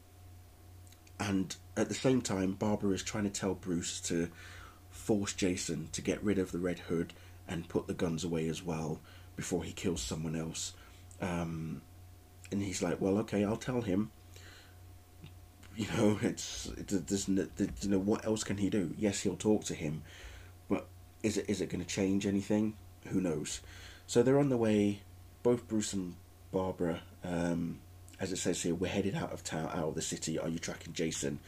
and 1.18 1.54
at 1.76 1.88
the 1.88 1.94
same 1.94 2.22
time, 2.22 2.52
Barbara 2.52 2.92
is 2.92 3.02
trying 3.02 3.24
to 3.24 3.30
tell 3.30 3.54
Bruce 3.54 4.00
to 4.02 4.30
force 4.90 5.32
Jason 5.32 5.88
to 5.92 6.02
get 6.02 6.22
rid 6.22 6.38
of 6.38 6.52
the 6.52 6.58
Red 6.58 6.80
Hood 6.80 7.12
and 7.46 7.68
put 7.68 7.86
the 7.86 7.94
guns 7.94 8.24
away 8.24 8.48
as 8.48 8.62
well 8.62 9.00
before 9.36 9.64
he 9.64 9.72
kills 9.72 10.02
someone 10.02 10.36
else. 10.36 10.72
Um, 11.20 11.82
and 12.50 12.62
he's 12.62 12.82
like, 12.82 13.00
well, 13.00 13.18
okay, 13.18 13.44
I'll 13.44 13.56
tell 13.56 13.82
him. 13.82 14.10
You 15.80 15.86
know, 15.96 16.18
it's, 16.20 16.70
there's, 16.76 17.26
you 17.26 17.88
know, 17.88 17.98
what 17.98 18.26
else 18.26 18.44
can 18.44 18.58
he 18.58 18.68
do? 18.68 18.92
Yes, 18.98 19.22
he'll 19.22 19.34
talk 19.34 19.64
to 19.64 19.74
him, 19.74 20.02
but 20.68 20.86
is 21.22 21.38
it 21.38 21.48
is 21.48 21.62
it 21.62 21.70
going 21.70 21.82
to 21.82 21.88
change 21.88 22.26
anything? 22.26 22.74
Who 23.06 23.18
knows? 23.18 23.62
So 24.06 24.22
they're 24.22 24.38
on 24.38 24.50
the 24.50 24.58
way. 24.58 25.00
Both 25.42 25.66
Bruce 25.68 25.94
and 25.94 26.16
Barbara, 26.52 27.00
um, 27.24 27.78
as 28.20 28.30
it 28.30 28.36
says 28.36 28.60
here, 28.60 28.74
we're 28.74 28.90
headed 28.90 29.14
out 29.14 29.32
of 29.32 29.42
town, 29.42 29.70
out 29.72 29.88
of 29.88 29.94
the 29.94 30.02
city. 30.02 30.38
Are 30.38 30.50
you 30.50 30.58
tracking 30.58 30.92
Jason? 30.92 31.38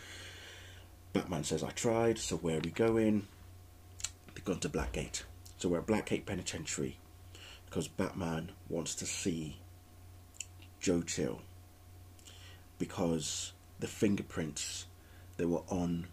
Batman 1.12 1.44
says, 1.44 1.62
I 1.62 1.68
tried. 1.68 2.16
So 2.16 2.38
where 2.38 2.56
are 2.56 2.64
we 2.64 2.70
going? 2.70 3.26
They've 4.34 4.46
gone 4.46 4.60
to 4.60 4.70
Blackgate. 4.70 5.24
So 5.58 5.68
we're 5.68 5.80
at 5.80 5.86
Blackgate 5.86 6.24
Penitentiary 6.24 6.96
because 7.66 7.86
Batman 7.86 8.52
wants 8.70 8.94
to 8.94 9.04
see 9.04 9.58
Joe 10.80 11.02
Chill 11.02 11.42
because 12.78 13.52
the 13.82 13.88
fingerprints 13.88 14.86
that 15.38 15.48
were 15.48 15.64
on 15.68 16.06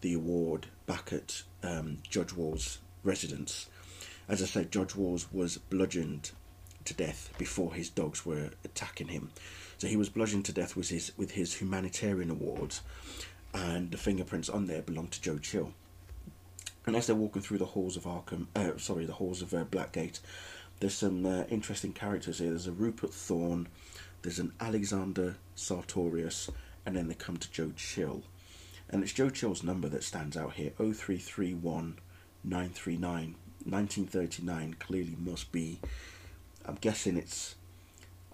the 0.00 0.14
award 0.14 0.66
back 0.86 1.12
at 1.12 1.42
um, 1.62 1.98
Judge 2.08 2.32
Wall's 2.32 2.78
residence. 3.04 3.68
As 4.26 4.42
I 4.42 4.46
said, 4.46 4.72
Judge 4.72 4.96
Walls 4.96 5.30
was 5.30 5.58
bludgeoned 5.58 6.30
to 6.86 6.94
death 6.94 7.34
before 7.36 7.74
his 7.74 7.90
dogs 7.90 8.24
were 8.24 8.48
attacking 8.64 9.08
him. 9.08 9.30
So 9.76 9.88
he 9.88 9.96
was 9.96 10.08
bludgeoned 10.08 10.46
to 10.46 10.54
death 10.54 10.74
with 10.74 10.88
his 10.88 11.12
with 11.18 11.32
his 11.32 11.60
humanitarian 11.60 12.30
awards, 12.30 12.80
and 13.52 13.90
the 13.90 13.98
fingerprints 13.98 14.48
on 14.48 14.64
there 14.64 14.80
belonged 14.80 15.10
to 15.12 15.20
Joe 15.20 15.36
Chill. 15.36 15.74
And 16.86 16.96
as 16.96 17.06
they're 17.06 17.14
walking 17.14 17.42
through 17.42 17.58
the 17.58 17.66
halls 17.66 17.98
of 17.98 18.04
Arkham, 18.04 18.46
uh, 18.56 18.78
sorry, 18.78 19.04
the 19.04 19.12
halls 19.12 19.42
of 19.42 19.52
uh, 19.52 19.64
Blackgate, 19.66 20.20
there's 20.78 20.94
some 20.94 21.26
uh, 21.26 21.44
interesting 21.50 21.92
characters 21.92 22.38
here. 22.38 22.48
There's 22.48 22.66
a 22.66 22.72
Rupert 22.72 23.12
Thorne, 23.12 23.68
there's 24.22 24.38
an 24.38 24.52
Alexander 24.60 25.36
Sartorius, 25.54 26.50
and 26.90 26.98
then 26.98 27.06
they 27.06 27.14
come 27.14 27.36
to 27.36 27.48
Joe 27.52 27.70
Chill. 27.76 28.24
And 28.88 29.04
it's 29.04 29.12
Joe 29.12 29.30
Chill's 29.30 29.62
number 29.62 29.88
that 29.88 30.02
stands 30.02 30.36
out 30.36 30.54
here 30.54 30.70
0331 30.70 32.00
939. 32.42 33.36
1939 33.62 34.74
clearly 34.80 35.14
must 35.16 35.52
be, 35.52 35.78
I'm 36.66 36.74
guessing 36.80 37.16
it's, 37.16 37.54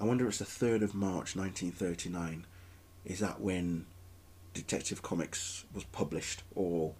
I 0.00 0.04
wonder 0.04 0.26
it's 0.26 0.38
the 0.38 0.46
3rd 0.46 0.80
of 0.80 0.94
March 0.94 1.36
1939. 1.36 2.46
Is 3.04 3.18
that 3.18 3.42
when 3.42 3.84
Detective 4.54 5.02
Comics 5.02 5.66
was 5.75 5.84
published 5.84 6.42
or 6.54 6.94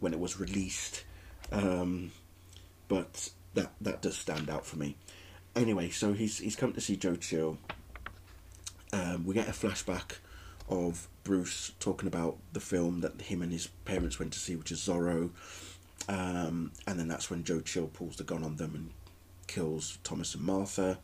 when 0.00 0.14
it 0.14 0.18
was 0.18 0.40
released? 0.40 1.04
Um, 1.52 2.10
but 2.88 3.28
that 3.52 3.72
that 3.82 4.00
does 4.00 4.16
stand 4.16 4.48
out 4.48 4.64
for 4.64 4.78
me. 4.78 4.96
Anyway, 5.54 5.90
so 5.90 6.14
he's 6.14 6.38
he's 6.38 6.56
come 6.56 6.72
to 6.72 6.80
see 6.80 6.96
Joe 6.96 7.16
Chill. 7.16 7.58
Um, 8.94 9.26
we 9.26 9.34
get 9.34 9.46
a 9.46 9.52
flashback 9.52 10.16
of 10.68 11.08
Bruce 11.24 11.72
talking 11.80 12.06
about 12.06 12.38
the 12.52 12.60
film 12.60 13.00
that 13.00 13.20
him 13.22 13.42
and 13.42 13.52
his 13.52 13.66
parents 13.84 14.18
went 14.18 14.32
to 14.32 14.38
see, 14.38 14.56
which 14.56 14.72
is 14.72 14.80
Zorro. 14.80 15.30
Um, 16.08 16.72
and 16.86 16.98
then 16.98 17.08
that's 17.08 17.30
when 17.30 17.44
Joe 17.44 17.60
Chill 17.60 17.88
pulls 17.88 18.16
the 18.16 18.24
gun 18.24 18.44
on 18.44 18.56
them 18.56 18.74
and 18.74 18.90
kills 19.46 19.98
Thomas 20.04 20.34
and 20.34 20.44
Martha. 20.44 20.98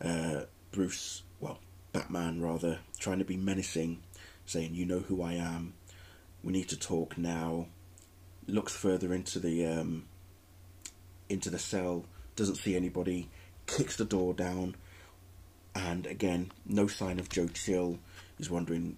Uh, 0.00 0.42
Bruce, 0.70 1.22
well, 1.40 1.58
Batman 1.92 2.40
rather, 2.40 2.78
trying 2.98 3.18
to 3.18 3.24
be 3.24 3.36
menacing, 3.36 4.02
saying, 4.46 4.74
"You 4.74 4.86
know 4.86 5.00
who 5.00 5.22
I 5.22 5.34
am. 5.34 5.74
We 6.42 6.52
need 6.52 6.68
to 6.68 6.78
talk 6.78 7.16
now." 7.16 7.66
Looks 8.46 8.76
further 8.76 9.14
into 9.14 9.38
the 9.38 9.66
um, 9.66 10.04
into 11.28 11.50
the 11.50 11.58
cell, 11.58 12.04
doesn't 12.36 12.56
see 12.56 12.76
anybody, 12.76 13.30
kicks 13.66 13.96
the 13.96 14.04
door 14.04 14.34
down, 14.34 14.76
and 15.74 16.06
again, 16.06 16.52
no 16.66 16.86
sign 16.86 17.18
of 17.18 17.28
Joe 17.28 17.48
Chill. 17.48 17.98
He's 18.38 18.50
wondering 18.50 18.96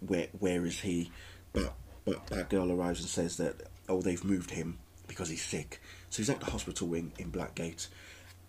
where 0.00 0.28
where 0.38 0.64
is 0.64 0.80
he, 0.80 1.10
but 1.52 1.74
but 2.04 2.26
that 2.28 2.50
girl 2.50 2.72
arrives 2.72 3.00
and 3.00 3.08
says 3.08 3.36
that 3.38 3.56
oh 3.88 4.02
they've 4.02 4.24
moved 4.24 4.50
him 4.50 4.78
because 5.06 5.28
he's 5.28 5.44
sick. 5.44 5.80
So 6.10 6.18
he's 6.18 6.30
at 6.30 6.40
the 6.40 6.46
hospital 6.50 6.88
wing 6.88 7.12
in 7.18 7.30
Blackgate. 7.30 7.88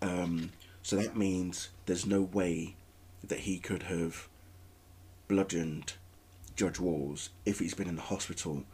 Um, 0.02 0.50
so 0.82 0.96
that 0.96 1.16
means 1.16 1.70
there's 1.86 2.06
no 2.06 2.22
way 2.22 2.76
that 3.24 3.40
he 3.40 3.58
could 3.58 3.84
have 3.84 4.28
bludgeoned 5.28 5.94
Judge 6.56 6.80
Walls 6.80 7.30
if 7.44 7.58
he's 7.58 7.74
been 7.74 7.88
in 7.88 7.96
the 7.96 8.02
hospital 8.02 8.64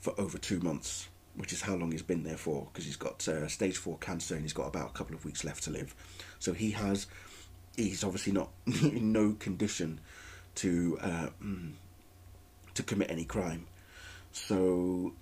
for 0.00 0.18
over 0.18 0.38
two 0.38 0.60
months 0.60 1.08
which 1.36 1.52
is 1.52 1.62
how 1.62 1.74
long 1.74 1.92
he's 1.92 2.02
been 2.02 2.22
there 2.22 2.36
for, 2.36 2.66
because 2.72 2.84
he's 2.84 2.96
got 2.96 3.26
uh, 3.28 3.46
stage 3.48 3.76
four 3.76 3.96
cancer 3.98 4.34
and 4.34 4.42
he's 4.42 4.52
got 4.52 4.66
about 4.66 4.90
a 4.90 4.92
couple 4.92 5.14
of 5.14 5.24
weeks 5.24 5.44
left 5.44 5.62
to 5.64 5.70
live. 5.70 5.94
So 6.38 6.52
he 6.52 6.72
has, 6.72 7.06
he's 7.76 8.04
obviously 8.04 8.32
not 8.32 8.50
in 8.66 9.12
no 9.12 9.34
condition 9.34 10.00
to 10.56 10.98
uh, 11.00 11.28
mm, 11.42 11.72
to 12.74 12.82
commit 12.82 13.10
any 13.10 13.24
crime. 13.24 13.66
So, 14.32 15.12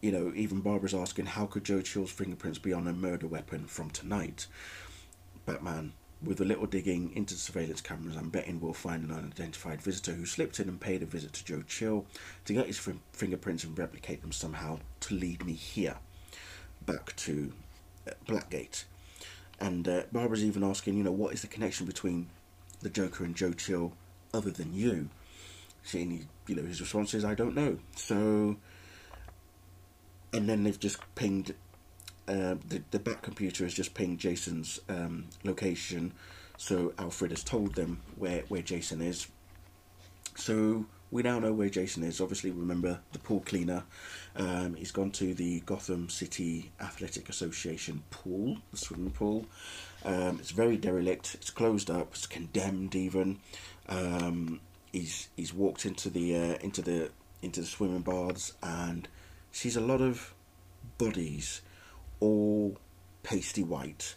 you 0.00 0.12
know, 0.12 0.32
even 0.34 0.60
Barbara's 0.60 0.94
asking, 0.94 1.26
how 1.26 1.46
could 1.46 1.64
Joe 1.64 1.82
Chill's 1.82 2.12
fingerprints 2.12 2.58
be 2.58 2.72
on 2.72 2.86
a 2.86 2.92
murder 2.92 3.26
weapon 3.26 3.66
from 3.66 3.90
tonight? 3.90 4.46
Batman 5.46 5.92
with 6.22 6.40
a 6.40 6.44
little 6.44 6.66
digging 6.66 7.12
into 7.14 7.34
surveillance 7.34 7.80
cameras, 7.80 8.16
I'm 8.16 8.28
betting 8.28 8.60
we'll 8.60 8.72
find 8.72 9.04
an 9.04 9.16
unidentified 9.16 9.80
visitor 9.80 10.12
who 10.12 10.26
slipped 10.26 10.58
in 10.58 10.68
and 10.68 10.80
paid 10.80 11.02
a 11.02 11.06
visit 11.06 11.32
to 11.34 11.44
Joe 11.44 11.62
Chill 11.62 12.06
to 12.44 12.52
get 12.52 12.66
his 12.66 12.78
fingerprints 13.12 13.64
and 13.64 13.78
replicate 13.78 14.22
them 14.22 14.32
somehow 14.32 14.80
to 15.00 15.14
lead 15.14 15.44
me 15.44 15.52
here, 15.52 15.96
back 16.84 17.14
to 17.16 17.52
uh, 18.06 18.12
Blackgate. 18.26 18.84
And 19.60 19.88
uh, 19.88 20.02
Barbara's 20.10 20.44
even 20.44 20.64
asking, 20.64 20.96
you 20.96 21.04
know, 21.04 21.12
what 21.12 21.34
is 21.34 21.42
the 21.42 21.48
connection 21.48 21.86
between 21.86 22.28
the 22.80 22.90
Joker 22.90 23.24
and 23.24 23.36
Joe 23.36 23.52
Chill 23.52 23.92
other 24.32 24.50
than 24.50 24.72
you? 24.74 25.08
Seeing, 25.82 26.28
you 26.46 26.54
know, 26.54 26.62
his 26.62 26.80
response 26.80 27.14
is, 27.14 27.24
I 27.24 27.34
don't 27.34 27.54
know. 27.54 27.78
So, 27.96 28.56
and 30.32 30.48
then 30.48 30.64
they've 30.64 30.78
just 30.78 30.98
pinged 31.14 31.54
uh, 32.28 32.56
the 32.68 32.82
the 32.90 32.98
Batcomputer 32.98 33.60
has 33.60 33.72
just 33.72 33.94
pinged 33.94 34.18
Jason's 34.18 34.80
um, 34.88 35.26
location, 35.44 36.12
so 36.58 36.92
Alfred 36.98 37.30
has 37.30 37.42
told 37.42 37.74
them 37.74 38.02
where 38.16 38.42
where 38.48 38.62
Jason 38.62 39.00
is. 39.00 39.28
So 40.36 40.84
we 41.10 41.22
now 41.22 41.38
know 41.38 41.52
where 41.52 41.70
Jason 41.70 42.04
is. 42.04 42.20
Obviously, 42.20 42.50
remember 42.50 43.00
the 43.12 43.18
pool 43.18 43.40
cleaner. 43.40 43.84
Um, 44.36 44.74
he's 44.74 44.92
gone 44.92 45.10
to 45.12 45.32
the 45.32 45.60
Gotham 45.60 46.10
City 46.10 46.70
Athletic 46.80 47.28
Association 47.30 48.02
pool, 48.10 48.58
the 48.70 48.76
swimming 48.76 49.10
pool. 49.10 49.46
Um, 50.04 50.38
it's 50.38 50.50
very 50.50 50.76
derelict. 50.76 51.34
It's 51.34 51.50
closed 51.50 51.90
up. 51.90 52.08
It's 52.12 52.26
condemned 52.26 52.94
even. 52.94 53.40
Um, 53.88 54.60
he's 54.92 55.28
he's 55.36 55.52
walked 55.52 55.86
into 55.86 56.10
the 56.10 56.36
uh, 56.36 56.54
into 56.60 56.82
the 56.82 57.10
into 57.42 57.60
the 57.60 57.66
swimming 57.66 58.02
baths 58.02 58.54
and 58.62 59.08
sees 59.52 59.76
a 59.76 59.80
lot 59.80 60.00
of 60.00 60.34
bodies, 60.98 61.62
all 62.20 62.76
pasty 63.22 63.62
white. 63.62 64.14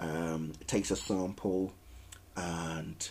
Um, 0.00 0.52
takes 0.68 0.92
a 0.92 0.96
sample 0.96 1.72
and 2.36 3.10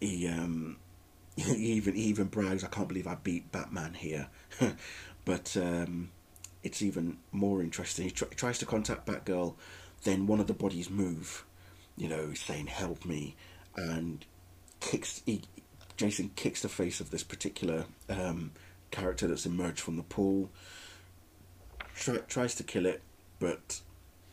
he 0.00 0.26
um, 0.28 0.76
he 1.36 1.72
even 1.72 1.94
he 1.94 2.02
even 2.02 2.26
brags, 2.26 2.64
"I 2.64 2.68
can't 2.68 2.88
believe 2.88 3.06
I 3.06 3.14
beat 3.14 3.52
Batman 3.52 3.94
here," 3.94 4.28
but 5.24 5.56
um, 5.56 6.10
it's 6.62 6.82
even 6.82 7.18
more 7.30 7.62
interesting. 7.62 8.06
He, 8.06 8.10
tr- 8.10 8.26
he, 8.30 8.34
tries 8.34 8.58
to 8.58 8.66
contact 8.66 9.06
Batgirl, 9.06 9.54
then 10.04 10.26
one 10.26 10.40
of 10.40 10.46
the 10.46 10.54
bodies 10.54 10.90
move, 10.90 11.44
you 11.96 12.08
know, 12.08 12.34
saying 12.34 12.66
"Help 12.66 13.04
me," 13.04 13.36
and 13.76 14.24
kicks. 14.80 15.22
He, 15.26 15.42
Jason 15.96 16.30
kicks 16.34 16.62
the 16.62 16.68
face 16.68 17.00
of 17.00 17.10
this 17.10 17.22
particular 17.22 17.84
um, 18.08 18.52
character 18.90 19.26
that's 19.26 19.46
emerged 19.46 19.80
from 19.80 19.96
the 19.96 20.02
pool. 20.02 20.50
Try, 21.94 22.16
tries 22.28 22.54
to 22.56 22.62
kill 22.62 22.86
it, 22.86 23.02
but 23.38 23.80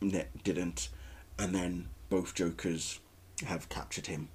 net 0.02 0.30
didn't, 0.44 0.90
and 1.38 1.54
then 1.54 1.90
both 2.10 2.34
Jokers 2.34 3.00
have 3.46 3.70
captured 3.70 4.08
him, 4.08 4.30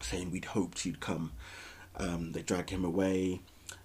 saying 0.00 0.30
we'd 0.30 0.44
hoped 0.46 0.84
you'd 0.84 1.00
come. 1.00 1.32
Um, 1.96 2.32
they 2.32 2.42
drag 2.42 2.70
him 2.70 2.84
away 2.84 3.40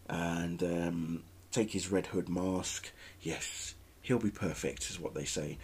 and 0.08 0.62
um, 0.64 1.24
take 1.52 1.72
his 1.72 1.92
Red 1.92 2.08
Hood 2.08 2.30
mask. 2.30 2.92
Yes, 3.22 3.76
he'll 4.02 4.20
be 4.20 4.32
perfect, 4.32 4.90
is 4.90 5.00
what 5.00 5.14
they 5.14 5.26
say. 5.26 5.58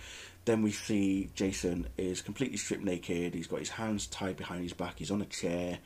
Then 0.45 0.61
we 0.61 0.71
see 0.71 1.29
Jason 1.33 1.87
is 1.97 2.21
completely 2.21 2.57
stripped 2.57 2.83
naked. 2.83 3.33
He's 3.33 3.47
got 3.47 3.59
his 3.59 3.69
hands 3.69 4.05
tied 4.05 4.37
behind 4.37 4.61
his 4.61 4.73
back. 4.73 4.99
He's 4.99 5.11
on 5.11 5.21
a 5.21 5.25
chair, 5.25 5.79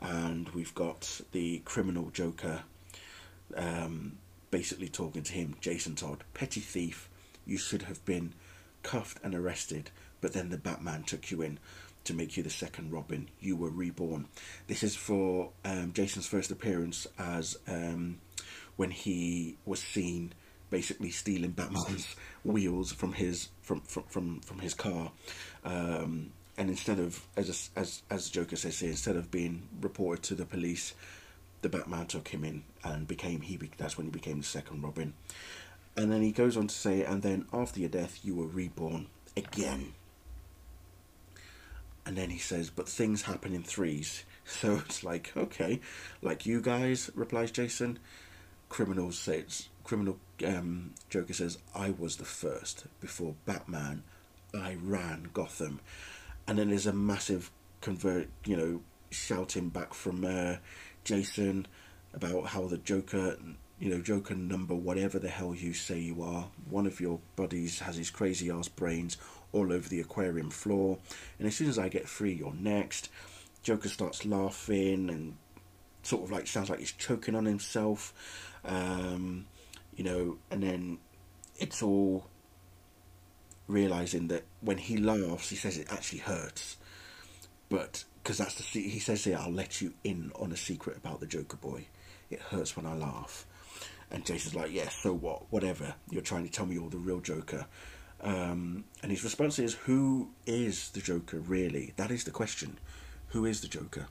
and 0.00 0.48
we've 0.50 0.74
got 0.74 1.20
the 1.32 1.58
criminal 1.66 2.10
Joker 2.10 2.62
um, 3.54 4.18
basically 4.50 4.88
talking 4.88 5.22
to 5.22 5.32
him. 5.32 5.54
Jason 5.60 5.94
Todd, 5.96 6.24
petty 6.32 6.60
thief. 6.60 7.08
You 7.46 7.58
should 7.58 7.82
have 7.82 8.02
been 8.04 8.34
cuffed 8.82 9.18
and 9.22 9.34
arrested, 9.34 9.90
but 10.20 10.32
then 10.32 10.48
the 10.48 10.58
Batman 10.58 11.02
took 11.02 11.30
you 11.30 11.42
in 11.42 11.58
to 12.04 12.14
make 12.14 12.36
you 12.36 12.42
the 12.42 12.50
second 12.50 12.92
Robin. 12.92 13.28
You 13.40 13.56
were 13.56 13.68
reborn. 13.68 14.26
This 14.66 14.82
is 14.82 14.96
for 14.96 15.50
um, 15.64 15.92
Jason's 15.92 16.26
first 16.26 16.50
appearance 16.50 17.06
as 17.18 17.58
um, 17.68 18.18
when 18.76 18.90
he 18.90 19.56
was 19.66 19.80
seen 19.80 20.32
basically 20.70 21.10
stealing 21.10 21.50
Batman's 21.50 22.14
wheels 22.44 22.92
from 22.92 23.12
his 23.12 23.48
from 23.62 23.80
from 23.82 24.04
from, 24.04 24.40
from 24.40 24.58
his 24.60 24.74
car. 24.74 25.12
Um, 25.64 26.32
and 26.56 26.68
instead 26.68 26.98
of 26.98 27.26
as 27.36 27.70
as 27.76 28.02
as 28.10 28.30
Joker 28.30 28.56
says 28.56 28.78
here, 28.80 28.90
instead 28.90 29.16
of 29.16 29.30
being 29.30 29.68
reported 29.80 30.22
to 30.24 30.34
the 30.34 30.46
police, 30.46 30.94
the 31.62 31.68
Batman 31.68 32.06
took 32.06 32.28
him 32.28 32.44
in 32.44 32.64
and 32.84 33.06
became 33.06 33.40
he. 33.40 33.58
That's 33.76 33.96
when 33.96 34.06
he 34.06 34.10
became 34.10 34.38
the 34.38 34.46
second 34.46 34.82
Robin. 34.82 35.14
And 35.96 36.10
then 36.10 36.22
he 36.22 36.32
goes 36.32 36.56
on 36.56 36.68
to 36.68 36.74
say, 36.74 37.02
and 37.02 37.22
then 37.22 37.46
after 37.52 37.80
your 37.80 37.88
death, 37.88 38.20
you 38.22 38.34
were 38.34 38.46
reborn 38.46 39.08
again. 39.36 39.92
And 42.06 42.16
then 42.16 42.30
he 42.30 42.38
says, 42.38 42.70
but 42.70 42.88
things 42.88 43.22
happen 43.22 43.54
in 43.54 43.62
threes. 43.62 44.24
So 44.46 44.82
it's 44.84 45.04
like, 45.04 45.32
okay, 45.36 45.80
like 46.22 46.44
you 46.44 46.60
guys, 46.60 47.08
replies 47.14 47.52
Jason. 47.52 48.00
Criminals 48.68 49.16
says, 49.16 49.68
criminal 49.90 50.20
um, 50.46 50.94
Joker 51.08 51.32
says, 51.32 51.58
I 51.74 51.90
was 51.90 52.14
the 52.14 52.24
first 52.24 52.84
before 53.00 53.34
Batman. 53.44 54.04
I 54.54 54.76
ran 54.80 55.30
Gotham, 55.34 55.80
and 56.46 56.60
then 56.60 56.68
there's 56.68 56.86
a 56.86 56.92
massive 56.92 57.50
convert, 57.80 58.28
you 58.44 58.56
know, 58.56 58.82
shouting 59.10 59.68
back 59.68 59.92
from 59.92 60.24
uh, 60.24 60.58
Jason 61.02 61.66
about 62.14 62.46
how 62.46 62.68
the 62.68 62.78
Joker, 62.78 63.36
you 63.80 63.90
know, 63.90 64.00
Joker 64.00 64.36
number 64.36 64.76
whatever 64.76 65.18
the 65.18 65.28
hell 65.28 65.56
you 65.56 65.72
say 65.72 65.98
you 65.98 66.22
are, 66.22 66.46
one 66.68 66.86
of 66.86 67.00
your 67.00 67.18
buddies 67.34 67.80
has 67.80 67.96
his 67.96 68.10
crazy 68.10 68.48
ass 68.48 68.68
brains 68.68 69.16
all 69.50 69.72
over 69.72 69.88
the 69.88 69.98
aquarium 69.98 70.50
floor. 70.50 70.98
And 71.40 71.48
as 71.48 71.56
soon 71.56 71.68
as 71.68 71.80
I 71.80 71.88
get 71.88 72.08
free, 72.08 72.34
you're 72.34 72.54
next. 72.54 73.08
Joker 73.64 73.88
starts 73.88 74.24
laughing 74.24 75.10
and 75.10 75.36
sort 76.04 76.22
of 76.22 76.30
like 76.30 76.46
sounds 76.46 76.70
like 76.70 76.78
he's 76.78 76.92
choking 76.92 77.34
on 77.34 77.44
himself. 77.44 78.14
Um, 78.64 79.46
you 80.00 80.04
know, 80.04 80.38
and 80.50 80.62
then 80.62 80.96
it's 81.58 81.82
all 81.82 82.24
realizing 83.68 84.28
that 84.28 84.44
when 84.62 84.78
he 84.78 84.96
laughs, 84.96 85.50
he 85.50 85.56
says 85.56 85.76
it 85.76 85.92
actually 85.92 86.20
hurts. 86.20 86.78
But 87.68 88.04
because 88.22 88.38
that's 88.38 88.54
the 88.54 88.80
he 88.80 88.98
says 88.98 89.24
here, 89.24 89.36
I'll 89.38 89.52
let 89.52 89.82
you 89.82 89.92
in 90.02 90.32
on 90.36 90.52
a 90.52 90.56
secret 90.56 90.96
about 90.96 91.20
the 91.20 91.26
Joker 91.26 91.58
boy. 91.58 91.84
It 92.30 92.40
hurts 92.40 92.78
when 92.78 92.86
I 92.86 92.94
laugh. 92.94 93.44
And 94.10 94.24
Jason's 94.24 94.54
like, 94.54 94.72
yeah, 94.72 94.88
so 94.88 95.12
what? 95.12 95.42
Whatever. 95.52 95.94
You're 96.08 96.22
trying 96.22 96.46
to 96.46 96.50
tell 96.50 96.64
me 96.64 96.76
you're 96.76 96.88
the 96.88 96.96
real 96.96 97.20
Joker. 97.20 97.66
Um, 98.22 98.84
and 99.02 99.12
his 99.12 99.22
response 99.22 99.58
is, 99.58 99.74
Who 99.84 100.30
is 100.46 100.92
the 100.92 101.00
Joker 101.00 101.40
really? 101.40 101.92
That 101.96 102.10
is 102.10 102.24
the 102.24 102.30
question. 102.30 102.78
Who 103.28 103.44
is 103.44 103.60
the 103.60 103.68
Joker? 103.68 104.06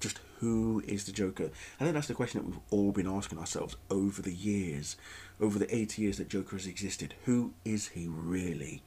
Just 0.00 0.18
who 0.40 0.82
is 0.86 1.04
the 1.04 1.12
Joker? 1.12 1.50
I 1.80 1.84
think 1.84 1.94
that's 1.94 2.08
the 2.08 2.14
question 2.14 2.40
that 2.40 2.46
we've 2.46 2.60
all 2.70 2.92
been 2.92 3.06
asking 3.06 3.38
ourselves 3.38 3.76
over 3.90 4.20
the 4.22 4.34
years, 4.34 4.96
over 5.40 5.58
the 5.58 5.74
80 5.74 6.02
years 6.02 6.18
that 6.18 6.28
Joker 6.28 6.56
has 6.56 6.66
existed. 6.66 7.14
Who 7.24 7.54
is 7.64 7.88
he 7.88 8.06
really? 8.08 8.82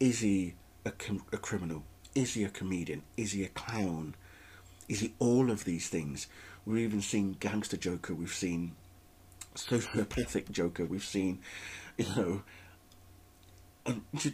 Is 0.00 0.20
he 0.20 0.54
a, 0.84 0.90
com- 0.90 1.24
a 1.32 1.36
criminal? 1.36 1.84
Is 2.14 2.34
he 2.34 2.44
a 2.44 2.48
comedian? 2.48 3.02
Is 3.16 3.32
he 3.32 3.44
a 3.44 3.48
clown? 3.48 4.14
Is 4.88 5.00
he 5.00 5.14
all 5.18 5.50
of 5.50 5.64
these 5.64 5.88
things? 5.88 6.26
We've 6.66 6.84
even 6.84 7.00
seen 7.00 7.36
gangster 7.38 7.76
Joker, 7.76 8.14
we've 8.14 8.32
seen 8.32 8.72
sociopathic 9.54 10.50
Joker, 10.50 10.84
we've 10.84 11.04
seen, 11.04 11.40
you 11.96 12.06
know, 12.16 12.42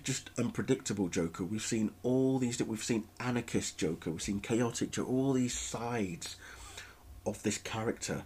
just 0.02 0.30
unpredictable 0.38 1.08
Joker. 1.08 1.44
We've 1.44 1.62
seen 1.62 1.90
all 2.02 2.38
these. 2.38 2.62
We've 2.62 2.82
seen 2.82 3.04
anarchist 3.18 3.78
Joker. 3.78 4.10
We've 4.10 4.22
seen 4.22 4.40
chaotic 4.40 4.92
Joker. 4.92 5.10
All 5.10 5.32
these 5.32 5.58
sides 5.58 6.36
of 7.26 7.42
this 7.42 7.58
character. 7.58 8.24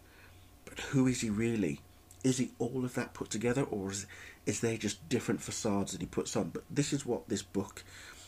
But 0.65 0.81
who 0.81 1.07
is 1.07 1.21
he 1.21 1.31
really? 1.31 1.81
Is 2.23 2.39
he 2.39 2.51
all 2.59 2.85
of 2.85 2.95
that 2.95 3.15
put 3.15 3.31
together, 3.31 3.63
or 3.63 3.91
is 3.91 4.07
is 4.47 4.61
there 4.61 4.77
just 4.77 5.09
different 5.09 5.43
facades 5.43 5.93
that 5.93 6.01
he 6.01 6.07
puts 6.07 6.37
on? 6.37 6.51
But 6.51 6.65
this 6.71 6.93
is 6.93 7.07
what 7.07 7.29
this 7.29 7.43
book, 7.43 7.85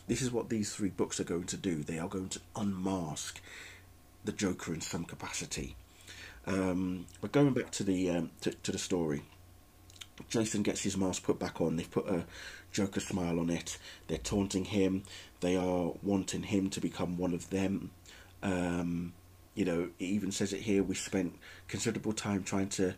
this 0.06 0.22
is 0.22 0.30
what 0.30 0.48
these 0.48 0.74
three 0.74 0.90
books 0.90 1.20
are 1.20 1.24
going 1.24 1.44
to 1.44 1.56
do. 1.56 1.82
They 1.82 1.98
are 1.98 2.08
going 2.08 2.28
to 2.30 2.40
unmask 2.54 3.40
the 4.24 4.32
Joker 4.32 4.74
in 4.74 4.80
some 4.80 5.04
capacity. 5.04 5.76
Um, 6.46 7.06
but 7.20 7.32
going 7.32 7.52
back 7.54 7.70
to 7.72 7.84
the 7.84 8.10
um, 8.10 8.30
to, 8.42 8.52
to 8.52 8.72
the 8.72 8.78
story, 8.78 9.22
Jason 10.28 10.62
gets 10.62 10.82
his 10.82 10.96
mask 10.96 11.22
put 11.22 11.38
back 11.38 11.60
on. 11.60 11.76
They've 11.76 11.90
put 11.90 12.08
a 12.08 12.24
Joker 12.76 13.00
smile 13.00 13.40
on 13.40 13.48
it. 13.48 13.78
They're 14.06 14.18
taunting 14.18 14.66
him. 14.66 15.04
They 15.40 15.56
are 15.56 15.94
wanting 16.02 16.42
him 16.42 16.68
to 16.68 16.78
become 16.78 17.16
one 17.16 17.32
of 17.32 17.48
them. 17.48 17.90
Um, 18.42 19.14
you 19.54 19.64
know, 19.64 19.88
it 19.98 20.04
even 20.04 20.30
says 20.30 20.52
it 20.52 20.60
here. 20.60 20.82
We 20.82 20.94
spent 20.94 21.38
considerable 21.68 22.12
time 22.12 22.44
trying 22.44 22.68
to 22.70 22.94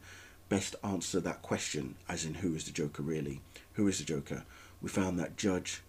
best 0.49 0.75
answer 0.83 1.21
that 1.21 1.43
question, 1.43 1.95
as 2.09 2.25
in 2.25 2.35
who 2.35 2.57
is 2.57 2.64
the 2.64 2.73
Joker 2.73 3.05
really? 3.05 3.41
Who 3.75 3.87
is 3.87 3.99
the 3.99 4.05
Joker? 4.05 4.43
We 4.83 4.88
found 4.88 5.17
that 5.21 5.37
judge, 5.37 5.81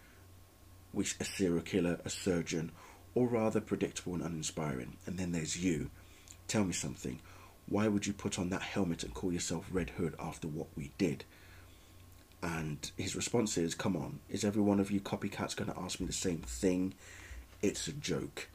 which 0.91 1.15
a 1.19 1.23
serial 1.23 1.63
killer, 1.63 1.99
a 2.05 2.11
surgeon, 2.11 2.71
or 3.15 3.27
rather 3.27 3.59
predictable 3.59 4.13
and 4.13 4.21
uninspiring. 4.21 4.97
And 5.07 5.17
then 5.17 5.31
there's 5.31 5.57
you. 5.57 5.89
Tell 6.47 6.63
me 6.63 6.73
something. 6.73 7.21
Why 7.67 7.87
would 7.87 8.05
you 8.05 8.13
put 8.13 8.37
on 8.37 8.51
that 8.51 8.61
helmet 8.61 9.01
and 9.01 9.15
call 9.15 9.33
yourself 9.33 9.65
Red 9.71 9.89
Hood 9.91 10.13
after 10.19 10.47
what 10.47 10.67
we 10.75 10.91
did? 10.99 11.25
And 12.41 12.89
his 12.97 13.15
response 13.15 13.57
is, 13.57 13.75
Come 13.75 13.95
on, 13.95 14.19
is 14.29 14.45
every 14.45 14.61
one 14.61 14.79
of 14.79 14.91
you 14.91 15.01
copycats 15.01 15.55
going 15.55 15.71
to 15.71 15.79
ask 15.79 15.99
me 15.99 16.05
the 16.05 16.13
same 16.13 16.39
thing? 16.39 16.93
It's 17.61 17.87
a 17.87 17.93
joke. 17.93 18.47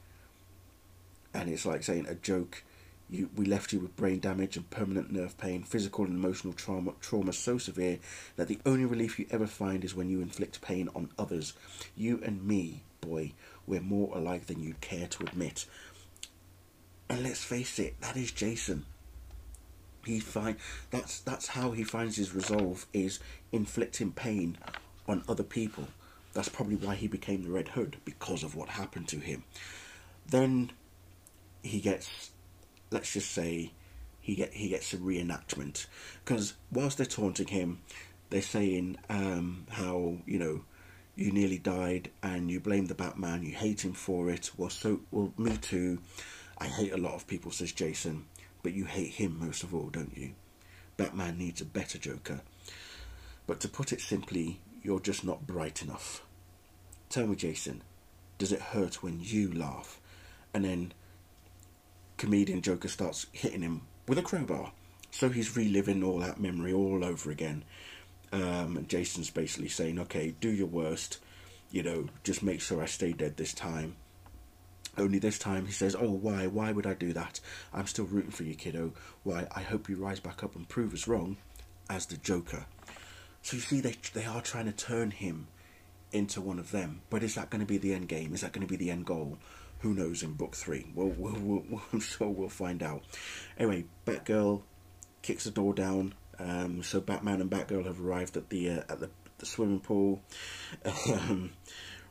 And 1.33 1.49
it's 1.49 1.65
like 1.65 1.83
saying 1.83 2.07
a 2.07 2.15
joke. 2.15 2.63
You, 3.07 3.29
we 3.35 3.45
left 3.45 3.71
you 3.71 3.79
with 3.79 3.95
brain 3.95 4.19
damage 4.19 4.57
and 4.57 4.67
permanent 4.71 5.11
nerve 5.11 5.37
pain, 5.37 5.61
physical 5.61 6.05
and 6.05 6.15
emotional 6.15 6.53
trauma, 6.53 6.93
trauma 7.01 7.33
so 7.33 7.59
severe 7.59 7.99
that 8.35 8.47
the 8.47 8.57
only 8.65 8.85
relief 8.85 9.19
you 9.19 9.27
ever 9.29 9.45
find 9.45 9.83
is 9.83 9.93
when 9.93 10.09
you 10.09 10.21
inflict 10.21 10.61
pain 10.61 10.89
on 10.95 11.11
others. 11.19 11.53
You 11.95 12.19
and 12.23 12.43
me, 12.43 12.81
boy, 13.01 13.33
we're 13.67 13.81
more 13.81 14.17
alike 14.17 14.47
than 14.47 14.63
you'd 14.63 14.81
care 14.81 15.07
to 15.07 15.23
admit. 15.23 15.67
And 17.07 17.21
let's 17.21 17.43
face 17.43 17.77
it, 17.77 18.01
that 18.01 18.17
is 18.17 18.31
Jason 18.31 18.85
he 20.05 20.19
find 20.19 20.57
that's 20.91 21.19
that's 21.21 21.47
how 21.47 21.71
he 21.71 21.83
finds 21.83 22.17
his 22.17 22.33
resolve 22.33 22.85
is 22.93 23.19
inflicting 23.51 24.11
pain 24.11 24.57
on 25.07 25.23
other 25.27 25.43
people. 25.43 25.87
That's 26.33 26.49
probably 26.49 26.75
why 26.75 26.95
he 26.95 27.07
became 27.07 27.43
the 27.43 27.51
Red 27.51 27.69
Hood 27.69 27.97
because 28.03 28.43
of 28.43 28.55
what 28.55 28.69
happened 28.69 29.07
to 29.09 29.19
him. 29.19 29.43
Then 30.27 30.71
he 31.63 31.79
gets, 31.79 32.31
let's 32.91 33.13
just 33.13 33.31
say, 33.31 33.71
he 34.19 34.35
get 34.35 34.53
he 34.53 34.69
gets 34.69 34.93
a 34.93 34.97
reenactment 34.97 35.85
because 36.23 36.55
whilst 36.71 36.97
they're 36.97 37.05
taunting 37.05 37.47
him, 37.47 37.81
they're 38.29 38.41
saying 38.41 38.97
um, 39.09 39.65
how 39.69 40.17
you 40.25 40.39
know 40.39 40.61
you 41.15 41.31
nearly 41.31 41.57
died 41.57 42.09
and 42.21 42.51
you 42.51 42.59
blame 42.59 42.87
the 42.87 42.95
Batman, 42.95 43.43
you 43.43 43.53
hate 43.53 43.85
him 43.85 43.93
for 43.93 44.29
it. 44.29 44.51
Well, 44.57 44.69
so 44.69 45.01
well, 45.11 45.33
me 45.37 45.57
too. 45.57 45.99
I 46.57 46.65
hate 46.67 46.93
a 46.93 46.97
lot 46.97 47.15
of 47.15 47.27
people, 47.27 47.51
says 47.51 47.71
Jason, 47.71 48.25
but 48.65 48.73
you 48.73 48.85
hate 48.85 49.11
him 49.11 49.37
most 49.39 49.61
of 49.61 49.75
all, 49.75 49.89
don't 49.91 50.17
you? 50.17 50.31
Batman 50.97 51.37
needs 51.37 51.61
a 51.61 51.65
better 51.65 51.99
Joker. 51.99 52.41
But 53.45 53.59
to 53.59 53.67
put 53.67 53.93
it 53.93 54.01
simply, 54.01 54.59
you're 54.81 54.99
just 54.99 55.23
not 55.23 55.45
bright 55.45 55.83
enough. 55.83 56.23
Tell 57.07 57.27
me, 57.27 57.35
Jason, 57.35 57.83
does 58.39 58.51
it 58.51 58.59
hurt 58.59 59.03
when 59.03 59.19
you 59.21 59.53
laugh? 59.53 59.99
And 60.51 60.65
then 60.65 60.93
comedian 62.17 62.63
Joker 62.63 62.87
starts 62.87 63.27
hitting 63.33 63.61
him 63.61 63.81
with 64.07 64.17
a 64.17 64.23
crowbar. 64.23 64.71
So 65.11 65.29
he's 65.29 65.55
reliving 65.55 66.03
all 66.03 66.17
that 66.17 66.39
memory 66.39 66.73
all 66.73 67.05
over 67.05 67.29
again. 67.29 67.65
Um, 68.31 68.77
and 68.77 68.89
Jason's 68.89 69.29
basically 69.29 69.69
saying, 69.69 69.99
okay, 69.99 70.33
do 70.41 70.49
your 70.49 70.65
worst, 70.65 71.19
you 71.69 71.83
know, 71.83 72.07
just 72.23 72.41
make 72.41 72.61
sure 72.61 72.81
I 72.81 72.87
stay 72.87 73.13
dead 73.13 73.37
this 73.37 73.53
time. 73.53 73.95
Only 74.97 75.19
this 75.19 75.37
time 75.37 75.65
he 75.65 75.71
says, 75.71 75.95
oh, 75.95 76.11
why? 76.11 76.47
Why 76.47 76.71
would 76.71 76.85
I 76.85 76.93
do 76.93 77.13
that? 77.13 77.39
I'm 77.73 77.87
still 77.87 78.05
rooting 78.05 78.31
for 78.31 78.43
you, 78.43 78.55
kiddo. 78.55 78.93
Why? 79.23 79.47
I 79.55 79.61
hope 79.61 79.89
you 79.89 79.97
rise 79.97 80.19
back 80.19 80.43
up 80.43 80.55
and 80.55 80.67
prove 80.67 80.93
us 80.93 81.07
wrong 81.07 81.37
as 81.89 82.05
the 82.05 82.17
Joker. 82.17 82.65
So 83.41 83.57
you 83.57 83.61
see, 83.61 83.81
they, 83.81 83.95
they 84.13 84.25
are 84.25 84.41
trying 84.41 84.65
to 84.65 84.71
turn 84.71 85.11
him 85.11 85.47
into 86.11 86.41
one 86.41 86.59
of 86.59 86.71
them. 86.71 87.01
But 87.09 87.23
is 87.23 87.35
that 87.35 87.49
going 87.49 87.59
to 87.59 87.67
be 87.67 87.77
the 87.77 87.93
end 87.93 88.07
game? 88.07 88.33
Is 88.33 88.41
that 88.41 88.53
going 88.53 88.65
to 88.65 88.71
be 88.71 88.77
the 88.77 88.91
end 88.91 89.05
goal? 89.05 89.37
Who 89.79 89.93
knows 89.93 90.23
in 90.23 90.33
book 90.33 90.55
three? 90.55 90.87
Well, 90.95 91.13
we'll, 91.15 91.39
we'll, 91.39 91.81
I'm 91.93 91.99
sure 91.99 92.29
we'll 92.29 92.49
find 92.49 92.81
out. 92.81 93.03
Anyway, 93.57 93.85
Batgirl 94.05 94.61
kicks 95.21 95.43
the 95.43 95.51
door 95.51 95.73
down. 95.73 96.13
Um, 96.39 96.83
so 96.83 96.99
Batman 96.99 97.41
and 97.41 97.49
Batgirl 97.49 97.85
have 97.85 98.01
arrived 98.03 98.35
at 98.35 98.49
the 98.49 98.69
uh, 98.69 98.83
at 98.89 98.99
the, 98.99 99.09
the, 99.37 99.45
swimming 99.45 99.79
pool. 99.79 100.21
Um, 101.13 101.51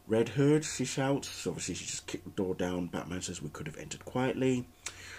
Red 0.06 0.30
Hood, 0.30 0.64
she 0.64 0.84
shouts. 0.84 1.46
Obviously, 1.46 1.74
she 1.74 1.86
just 1.86 2.06
kicked 2.06 2.24
the 2.24 2.30
door 2.30 2.54
down. 2.54 2.86
Batman 2.86 3.22
says 3.22 3.40
we 3.40 3.48
could 3.48 3.66
have 3.66 3.78
entered 3.78 4.04
quietly. 4.04 4.66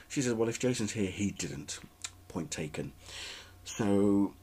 She 0.07 0.21
says, 0.21 0.33
well, 0.33 0.49
if 0.49 0.59
Jason's 0.59 0.91
here, 0.91 1.09
he 1.09 1.31
didn't. 1.31 1.79
Point 2.27 2.51
taken. 2.51 2.91
So 3.63 4.33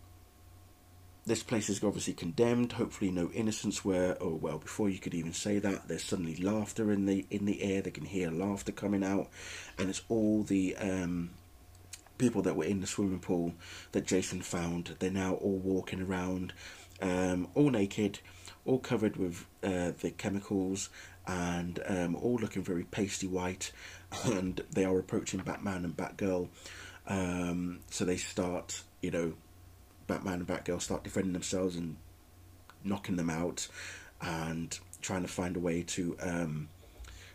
this 1.24 1.42
place 1.42 1.68
is 1.68 1.82
obviously 1.84 2.14
condemned. 2.14 2.72
Hopefully, 2.72 3.10
no 3.10 3.30
innocents 3.32 3.84
were. 3.84 4.16
oh 4.20 4.34
well, 4.34 4.58
before 4.58 4.88
you 4.88 4.98
could 4.98 5.14
even 5.14 5.32
say 5.32 5.58
that, 5.60 5.86
there's 5.86 6.02
suddenly 6.02 6.36
laughter 6.36 6.90
in 6.90 7.06
the 7.06 7.24
in 7.30 7.44
the 7.44 7.62
air. 7.62 7.80
They 7.80 7.90
can 7.90 8.06
hear 8.06 8.30
laughter 8.30 8.72
coming 8.72 9.04
out, 9.04 9.28
and 9.78 9.88
it's 9.88 10.02
all 10.08 10.42
the 10.42 10.76
um, 10.76 11.30
people 12.18 12.42
that 12.42 12.56
were 12.56 12.64
in 12.64 12.80
the 12.80 12.86
swimming 12.86 13.20
pool 13.20 13.54
that 13.92 14.06
Jason 14.06 14.42
found. 14.42 14.96
They're 14.98 15.10
now 15.10 15.34
all 15.34 15.58
walking 15.58 16.02
around, 16.02 16.52
um, 17.00 17.48
all 17.54 17.70
naked, 17.70 18.18
all 18.64 18.78
covered 18.78 19.16
with 19.16 19.46
uh, 19.62 19.92
the 20.00 20.12
chemicals, 20.16 20.88
and 21.26 21.80
um, 21.86 22.14
all 22.16 22.36
looking 22.36 22.62
very 22.62 22.84
pasty 22.84 23.26
white. 23.26 23.72
And 24.26 24.62
they 24.70 24.84
are 24.84 24.98
approaching 24.98 25.40
Batman 25.40 25.86
and 25.86 25.96
Batgirl. 25.96 26.48
Um, 27.06 27.80
so 27.90 28.04
they 28.04 28.18
start, 28.18 28.82
you 29.00 29.10
know, 29.10 29.32
Batman 30.06 30.40
and 30.40 30.46
Batgirl 30.46 30.82
start 30.82 31.02
defending 31.02 31.32
themselves 31.32 31.76
and 31.76 31.96
knocking 32.84 33.16
them 33.16 33.30
out 33.30 33.68
and 34.20 34.78
trying 35.00 35.22
to 35.22 35.28
find 35.28 35.56
a 35.56 35.60
way 35.60 35.82
to 35.82 36.16
um, 36.20 36.68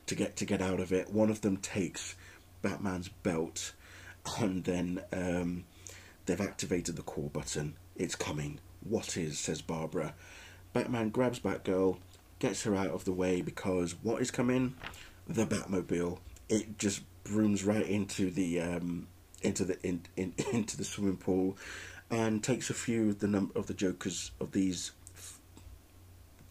to 0.06 0.14
get 0.14 0.36
to 0.38 0.46
get 0.46 0.62
out 0.62 0.80
of 0.80 0.94
it. 0.94 1.12
One 1.12 1.32
of 1.32 1.42
them 1.42 1.58
takes 1.58 2.16
Batman's 2.62 3.10
belt 3.10 3.74
and 4.40 4.64
then 4.64 5.02
um, 5.12 5.66
they've 6.26 6.40
activated 6.40 6.96
the 6.96 7.02
call 7.02 7.30
button. 7.30 7.76
It's 7.96 8.16
coming. 8.16 8.60
What 8.88 9.18
is? 9.18 9.40
says 9.40 9.62
Barbara. 9.62 10.14
Batman 10.78 11.10
grabs 11.10 11.40
Batgirl, 11.40 11.98
gets 12.38 12.62
her 12.64 12.76
out 12.76 12.92
of 12.92 13.04
the 13.04 13.12
way 13.12 13.42
because 13.42 13.96
what 14.04 14.22
is 14.22 14.30
coming? 14.30 14.76
The 15.28 15.48
Batmobile. 15.48 16.20
It 16.50 16.78
just 16.78 17.02
brooms 17.24 17.64
right 17.64 17.86
into 17.86 18.30
the 18.30 18.62
um, 18.62 19.08
into 19.42 19.66
the 19.66 19.82
in, 19.84 20.04
in, 20.16 20.34
into 20.54 20.78
the 20.78 20.84
swimming 20.84 21.18
pool 21.18 21.58
and 22.12 22.44
takes 22.44 22.70
a 22.70 22.76
few 22.76 23.10
of 23.10 23.20
the 23.20 23.28
number 23.28 23.58
of 23.58 23.66
the 23.66 23.74
jokers 23.74 24.30
of 24.40 24.52
these 24.52 24.92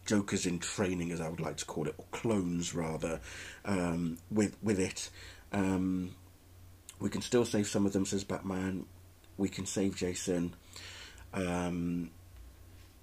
jokers 0.07 0.45
in 0.45 0.59
training, 0.59 1.13
as 1.13 1.21
I 1.21 1.29
would 1.29 1.41
like 1.41 1.59
to 1.59 1.65
call 1.65 1.87
it, 1.87 1.95
or 1.97 2.05
clones 2.11 2.75
rather, 2.75 3.21
um, 3.65 4.19
with 4.29 4.57
with 4.61 4.81
it. 4.81 5.09
Um, 5.53 6.17
we 6.99 7.11
can 7.11 7.23
still 7.23 7.45
save 7.45 7.69
some 7.69 7.87
of 7.87 7.93
them, 7.93 8.05
says 8.05 8.25
Batman. 8.25 8.87
We 9.37 9.49
can 9.49 9.67
save 9.67 9.95
Jason. 9.95 10.55
Um, 11.33 12.11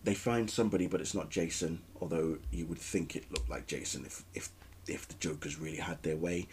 they 0.03 0.13
find 0.13 0.49
somebody, 0.49 0.87
but 0.87 1.01
it's 1.01 1.13
not 1.13 1.29
Jason. 1.29 1.81
Although 2.01 2.37
you 2.51 2.65
would 2.65 2.79
think 2.79 3.15
it 3.15 3.31
looked 3.31 3.49
like 3.49 3.67
Jason 3.67 4.05
if 4.05 4.23
if 4.33 4.49
if 4.87 5.07
the 5.07 5.15
Jokers 5.15 5.59
really 5.59 5.77
had 5.77 6.03
their 6.03 6.17
way, 6.17 6.47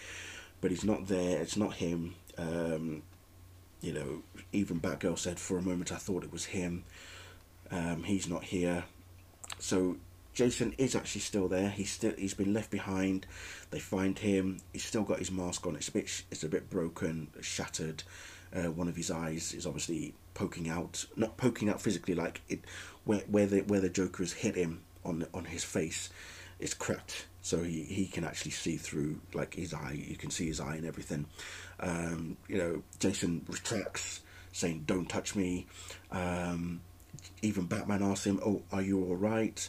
but 0.61 0.71
he's 0.71 0.85
not 0.85 1.09
there. 1.09 1.41
It's 1.41 1.57
not 1.57 1.75
him. 1.75 2.15
Um, 2.39 3.03
you 3.81 3.93
know, 3.93 4.23
even 4.53 4.81
Batgirl 4.81 5.19
said 5.19 5.39
for 5.41 5.59
a 5.59 5.63
moment 5.63 5.93
I 5.93 5.97
thought 5.97 6.25
it 6.25 6.33
was 6.33 6.47
him. 6.47 6.85
Um, 7.71 8.05
he's 8.05 8.29
not 8.29 8.45
here. 8.45 8.85
So 9.59 9.97
Jason 10.33 10.75
is 10.79 10.95
actually 10.95 11.23
still 11.23 11.49
there. 11.49 11.71
He's 11.71 11.91
still 11.91 12.15
he's 12.17 12.35
been 12.35 12.53
left 12.53 12.71
behind. 12.71 13.27
They 13.71 13.81
find 13.81 14.19
him. 14.19 14.59
He's 14.73 14.85
still 14.85 15.03
got 15.03 15.19
his 15.19 15.31
mask 15.31 15.67
on. 15.67 15.77
It's 15.77 15.89
a 15.89 15.93
bit 15.93 16.23
it's 16.31 16.45
a 16.45 16.49
bit 16.49 16.71
broken, 16.71 17.29
shattered. 17.41 18.05
Uh, 18.55 18.71
one 18.71 18.89
of 18.89 18.97
his 18.97 19.11
eyes 19.11 19.55
is 19.55 19.65
obviously 19.65 20.13
poking 20.35 20.69
out, 20.69 21.05
not 21.17 21.37
poking 21.37 21.69
out 21.69 21.81
physically, 21.81 22.15
like 22.15 22.41
it 22.49 22.61
where 23.05 23.21
where 23.21 23.47
the 23.47 23.61
where 23.63 23.81
the 23.81 23.89
Joker 23.89 24.23
has 24.23 24.33
hit 24.33 24.55
him 24.55 24.83
on 25.05 25.27
on 25.35 25.47
his 25.47 25.65
face. 25.65 26.11
It's 26.59 26.75
cracked, 26.75 27.27
so 27.41 27.63
he, 27.63 27.85
he 27.85 28.07
can 28.07 28.23
actually 28.25 28.51
see 28.51 28.77
through 28.77 29.21
like 29.33 29.55
his 29.55 29.73
eye. 29.73 30.05
You 30.07 30.17
can 30.17 30.31
see 30.31 30.47
his 30.47 30.61
eye 30.61 30.77
and 30.77 30.87
everything. 30.87 31.27
Um, 31.81 32.37
you 32.49 32.59
know, 32.59 32.83
Jason 32.99 33.45
retracts, 33.49 34.21
saying, 34.53 34.85
"Don't 34.87 35.09
touch 35.09 35.35
me." 35.35 35.67
Um, 36.11 36.83
even 37.43 37.67
Batman 37.67 38.03
asks 38.03 38.27
him, 38.27 38.41
"Oh, 38.45 38.63
are 38.73 38.83
you 38.83 39.03
all 39.05 39.17
right?" 39.17 39.69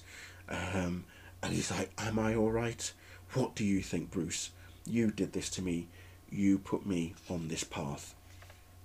Um, 0.49 1.05
and 1.41 1.53
he's 1.53 1.71
like, 1.71 1.91
"Am 1.97 2.19
I 2.19 2.35
all 2.35 2.51
right? 2.51 2.91
What 3.33 3.55
do 3.55 3.63
you 3.63 3.81
think, 3.81 4.11
Bruce? 4.11 4.51
You 4.85 5.11
did 5.11 5.31
this 5.31 5.49
to 5.51 5.61
me. 5.61 5.87
You 6.29 6.57
put 6.57 6.85
me 6.85 7.15
on 7.29 7.47
this 7.47 7.63
path." 7.63 8.15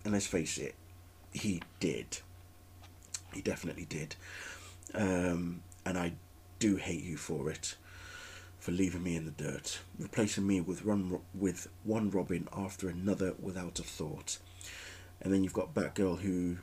And 0.05 0.13
let's 0.13 0.29
face 0.29 0.59
it, 0.59 0.77
he 1.33 1.61
did. 1.81 2.19
He 3.37 3.43
definitely 3.43 3.85
did. 3.85 4.17
Um, 4.95 5.63
and 5.85 5.99
I 5.99 6.15
do 6.59 6.77
hate 6.77 7.05
you 7.05 7.17
for 7.17 7.51
it 7.51 7.77
for 8.59 8.73
leaving 8.73 9.03
me 9.03 9.15
in 9.15 9.27
the 9.27 9.31
dirt, 9.31 9.79
replacing 9.99 10.47
me 10.47 10.61
with 10.61 10.85
one, 10.85 11.21
with 11.35 11.69
one 11.85 12.11
Robin 12.11 12.49
after 12.57 12.89
another 12.89 13.35
without 13.39 13.79
a 13.79 13.83
thought. 13.83 14.39
And 15.21 15.33
then 15.33 15.45
you've 15.45 15.53
got 15.53 15.75
Batgirl 15.75 16.21
who 16.21 16.57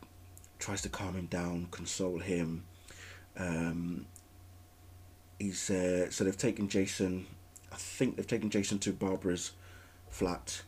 tries 0.57 0.81
to 0.81 0.89
calm 0.89 1.15
him 1.15 1.27
down, 1.27 1.67
console 1.69 2.19
him. 2.19 2.63
Um, 3.37 4.07
he's 5.39 5.69
uh, 5.69 6.09
so 6.09 6.23
they've 6.23 6.35
taken 6.35 6.67
Jason. 6.67 7.27
I 7.71 7.75
think 7.75 8.15
they've 8.15 8.27
taken 8.27 8.49
Jason 8.49 8.79
to 8.79 8.93
Barbara's 8.93 9.51
flat, 10.09 10.61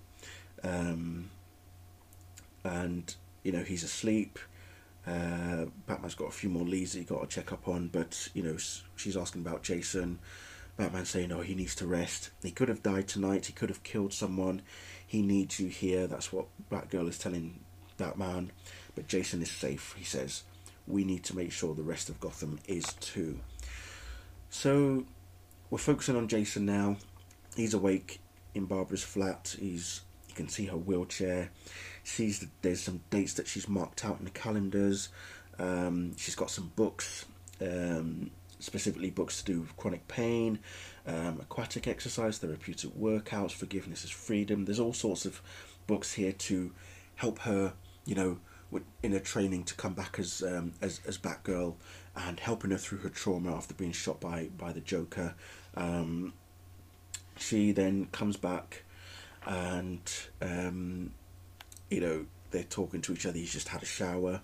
um, 0.64 1.30
and 2.64 3.14
you 3.44 3.52
know 3.52 3.64
he's 3.64 3.84
asleep. 3.84 4.40
Uh, 5.08 5.66
Batman's 5.86 6.16
got 6.16 6.30
a 6.30 6.32
few 6.32 6.50
more 6.50 6.64
leads 6.64 6.94
that 6.94 7.00
he 7.00 7.06
got 7.06 7.22
to 7.22 7.28
check 7.28 7.52
up 7.52 7.68
on, 7.68 7.90
but 7.90 8.30
you 8.34 8.42
know 8.42 8.58
she's 8.96 9.18
asking 9.18 9.42
about 9.42 9.64
Jason. 9.64 10.20
Batman 10.78 11.06
saying, 11.06 11.32
"Oh, 11.32 11.42
he 11.42 11.56
needs 11.56 11.76
to 11.76 11.88
rest. 11.88 12.32
He 12.42 12.52
could 12.52 12.70
have 12.70 12.84
died 12.84 13.08
tonight. 13.08 13.46
He 13.46 13.54
could 13.54 13.70
have 13.70 13.84
killed 13.84 14.14
someone. 14.14 14.62
He 15.06 15.22
needs 15.22 15.60
you 15.60 15.68
here." 15.68 16.08
That's 16.08 16.34
what 16.34 16.48
Batgirl 16.72 17.08
is 17.08 17.20
telling 17.20 17.60
Batman. 17.98 18.52
But 18.96 19.08
Jason 19.08 19.42
is 19.42 19.52
safe. 19.52 19.94
He 19.98 20.04
says, 20.04 20.44
"We 20.88 21.04
need 21.04 21.24
to 21.26 21.36
make 21.36 21.52
sure 21.52 21.76
the 21.76 21.84
rest 21.84 22.10
of 22.10 22.20
Gotham 22.20 22.60
is 22.68 22.86
too." 23.00 23.40
So 24.50 25.06
we're 25.70 25.78
focusing 25.78 26.16
on 26.16 26.28
Jason 26.28 26.66
now. 26.66 26.98
He's 27.56 27.74
awake 27.74 28.20
in 28.54 28.66
Barbara's 28.66 29.04
flat. 29.04 29.56
He's 29.60 30.02
you 30.36 30.44
can 30.44 30.50
see 30.50 30.66
her 30.66 30.78
wheelchair. 30.78 31.50
Sees 32.04 32.40
that 32.40 32.50
there's 32.62 32.82
some 32.82 33.02
dates 33.10 33.34
that 33.36 33.48
she's 33.48 33.70
marked 33.70 34.04
out 34.04 34.20
in 34.20 34.26
the 34.26 34.32
calendars. 34.32 35.10
Um, 35.58 36.16
she's 36.18 36.36
got 36.36 36.52
some 36.52 36.72
books. 36.76 37.26
Um, 37.62 38.32
specifically 38.60 39.12
books 39.12 39.42
to 39.42 39.54
do 39.54 39.62
with 39.62 39.78
chronic 39.78 40.08
pain, 40.08 40.60
um, 41.06 41.40
aquatic 41.40 41.88
exercise, 41.88 42.38
therapeutic 42.40 42.90
workouts, 43.00 43.52
forgiveness 43.52 44.04
is 44.04 44.10
freedom. 44.10 44.66
There's 44.66 44.80
all 44.80 44.94
sorts 44.94 45.26
of 45.26 45.42
books 45.88 46.14
here 46.14 46.32
to 46.32 46.72
help 47.16 47.40
her, 47.40 47.74
you 48.06 48.16
know, 48.16 48.40
in 49.04 49.14
her 49.14 49.20
training 49.20 49.64
to 49.66 49.76
come 49.76 49.94
back 49.94 50.18
as 50.20 50.44
um, 50.44 50.74
as 50.82 51.00
as 51.08 51.18
Batgirl 51.18 51.76
and 52.16 52.40
helping 52.40 52.72
her 52.72 52.78
through 52.78 53.00
her 53.00 53.10
trauma 53.10 53.56
after 53.56 53.74
being 53.74 53.94
shot 53.94 54.20
by 54.20 54.50
by 54.58 54.74
the 54.74 54.82
Joker. 54.82 55.36
Um, 55.76 56.34
she 57.38 57.72
then 57.72 58.08
comes 58.12 58.38
back, 58.38 58.84
and 59.46 60.02
um, 60.42 61.12
you 61.90 62.02
know 62.02 62.26
they're 62.52 62.64
talking 62.64 63.02
to 63.02 63.14
each 63.14 63.26
other. 63.26 63.38
He's 63.38 63.54
just 63.54 63.70
had 63.70 63.84
a 63.84 63.86
shower. 63.86 64.42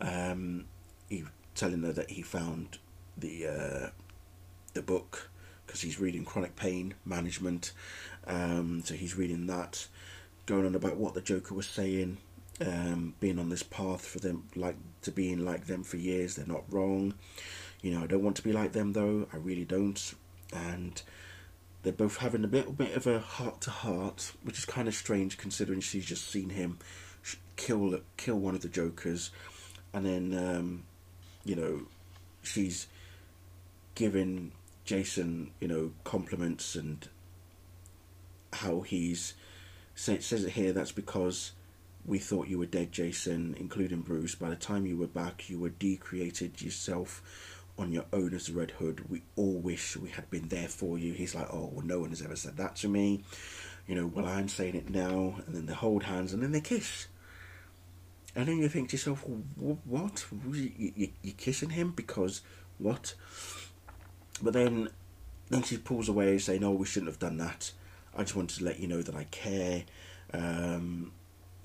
Um, 0.00 0.66
he 1.08 1.24
telling 1.54 1.82
her 1.82 1.92
that 1.92 2.10
he 2.10 2.22
found 2.22 2.78
the 3.16 3.46
uh, 3.46 3.90
the 4.74 4.82
book 4.82 5.30
because 5.66 5.80
he's 5.80 6.00
reading 6.00 6.24
chronic 6.24 6.56
pain 6.56 6.94
management. 7.04 7.72
Um, 8.26 8.82
so 8.84 8.94
he's 8.94 9.16
reading 9.16 9.46
that, 9.46 9.86
going 10.46 10.66
on 10.66 10.74
about 10.74 10.96
what 10.96 11.14
the 11.14 11.20
Joker 11.20 11.54
was 11.54 11.66
saying, 11.66 12.18
um, 12.60 13.14
being 13.20 13.38
on 13.38 13.48
this 13.48 13.62
path 13.62 14.04
for 14.04 14.18
them, 14.18 14.48
like 14.54 14.76
to 15.02 15.10
being 15.10 15.44
like 15.44 15.66
them 15.66 15.82
for 15.82 15.96
years. 15.96 16.36
They're 16.36 16.46
not 16.46 16.64
wrong. 16.68 17.14
You 17.80 17.92
know, 17.92 18.04
I 18.04 18.06
don't 18.06 18.22
want 18.22 18.36
to 18.36 18.42
be 18.42 18.52
like 18.52 18.72
them 18.72 18.92
though. 18.92 19.26
I 19.32 19.36
really 19.36 19.64
don't. 19.64 20.14
And 20.52 21.00
they're 21.82 21.92
both 21.92 22.18
having 22.18 22.44
a 22.44 22.48
little 22.48 22.72
bit 22.72 22.96
of 22.96 23.06
a 23.06 23.18
heart 23.18 23.60
to 23.62 23.70
heart, 23.70 24.32
which 24.42 24.58
is 24.58 24.64
kind 24.64 24.88
of 24.88 24.94
strange 24.94 25.36
considering 25.36 25.80
she's 25.80 26.04
just 26.04 26.28
seen 26.30 26.50
him 26.50 26.78
kill 27.56 28.00
kill 28.16 28.38
one 28.38 28.54
of 28.54 28.62
the 28.62 28.68
Jokers, 28.68 29.30
and 29.92 30.06
then 30.06 30.34
um, 30.38 30.84
you 31.44 31.56
know 31.56 31.82
she's 32.42 32.86
giving 33.94 34.52
Jason 34.84 35.50
you 35.60 35.68
know 35.68 35.92
compliments 36.04 36.74
and 36.74 37.08
how 38.52 38.80
he's 38.80 39.34
says 39.94 40.32
it 40.32 40.52
here 40.52 40.72
that's 40.72 40.92
because 40.92 41.52
we 42.04 42.18
thought 42.18 42.48
you 42.48 42.58
were 42.58 42.66
dead 42.66 42.92
Jason 42.92 43.54
including 43.58 44.00
Bruce. 44.00 44.34
By 44.34 44.50
the 44.50 44.56
time 44.56 44.86
you 44.86 44.96
were 44.96 45.06
back 45.06 45.48
you 45.50 45.58
were 45.58 45.70
decreated 45.70 46.62
yourself 46.62 47.22
on 47.82 47.92
your 47.92 48.06
own 48.12 48.32
as 48.34 48.50
Red 48.50 48.72
Hood 48.72 49.10
we 49.10 49.22
all 49.36 49.58
wish 49.58 49.96
we 49.96 50.10
had 50.10 50.30
been 50.30 50.48
there 50.48 50.68
for 50.68 50.98
you 50.98 51.12
he's 51.12 51.34
like 51.34 51.48
oh 51.52 51.70
well 51.72 51.84
no 51.84 52.00
one 52.00 52.10
has 52.10 52.22
ever 52.22 52.36
said 52.36 52.56
that 52.56 52.76
to 52.76 52.88
me 52.88 53.24
you 53.86 53.94
know 53.94 54.06
well 54.06 54.26
I'm 54.26 54.48
saying 54.48 54.74
it 54.74 54.88
now 54.90 55.36
and 55.46 55.54
then 55.54 55.66
they 55.66 55.74
hold 55.74 56.04
hands 56.04 56.32
and 56.32 56.42
then 56.42 56.52
they 56.52 56.60
kiss 56.60 57.08
and 58.34 58.48
then 58.48 58.58
you 58.58 58.68
think 58.68 58.88
to 58.90 58.96
yourself, 58.96 59.24
what? 59.84 60.24
You, 60.50 60.92
you, 60.96 61.08
are 61.26 61.30
kissing 61.36 61.70
him 61.70 61.90
because 61.90 62.40
what? 62.78 63.14
But 64.40 64.54
then, 64.54 64.88
then 65.50 65.62
she 65.62 65.76
pulls 65.76 66.08
away 66.08 66.38
saying, 66.38 66.62
"No, 66.62 66.70
we 66.70 66.86
shouldn't 66.86 67.10
have 67.10 67.18
done 67.18 67.36
that. 67.38 67.72
I 68.16 68.22
just 68.22 68.34
wanted 68.34 68.58
to 68.58 68.64
let 68.64 68.80
you 68.80 68.88
know 68.88 69.02
that 69.02 69.14
I 69.14 69.24
care." 69.24 69.84
Um, 70.32 71.12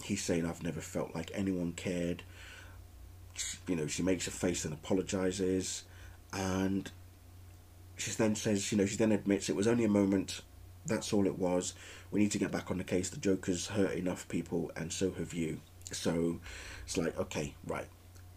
he's 0.03 0.21
saying, 0.21 0.45
"I've 0.45 0.63
never 0.63 0.81
felt 0.81 1.15
like 1.15 1.31
anyone 1.33 1.71
cared." 1.71 2.23
You 3.67 3.77
know, 3.77 3.87
she 3.87 4.03
makes 4.03 4.27
a 4.27 4.31
face 4.31 4.65
and 4.65 4.73
apologizes, 4.73 5.83
and 6.33 6.91
she 7.95 8.11
then 8.11 8.35
says, 8.35 8.71
you 8.71 8.77
know, 8.77 8.85
she 8.85 8.97
then 8.97 9.11
admits 9.11 9.49
it 9.49 9.55
was 9.55 9.67
only 9.67 9.83
a 9.83 9.89
moment. 9.89 10.41
That's 10.85 11.11
all 11.11 11.25
it 11.25 11.37
was. 11.37 11.73
We 12.11 12.19
need 12.19 12.31
to 12.31 12.37
get 12.37 12.51
back 12.51 12.71
on 12.71 12.77
the 12.77 12.83
case. 12.83 13.09
The 13.09 13.17
Joker's 13.17 13.67
hurt 13.67 13.93
enough 13.93 14.27
people, 14.29 14.71
and 14.75 14.91
so 14.91 15.11
have 15.11 15.33
you. 15.33 15.59
So 15.91 16.39
it's 16.85 16.97
like, 16.97 17.17
okay, 17.17 17.55
right, 17.65 17.87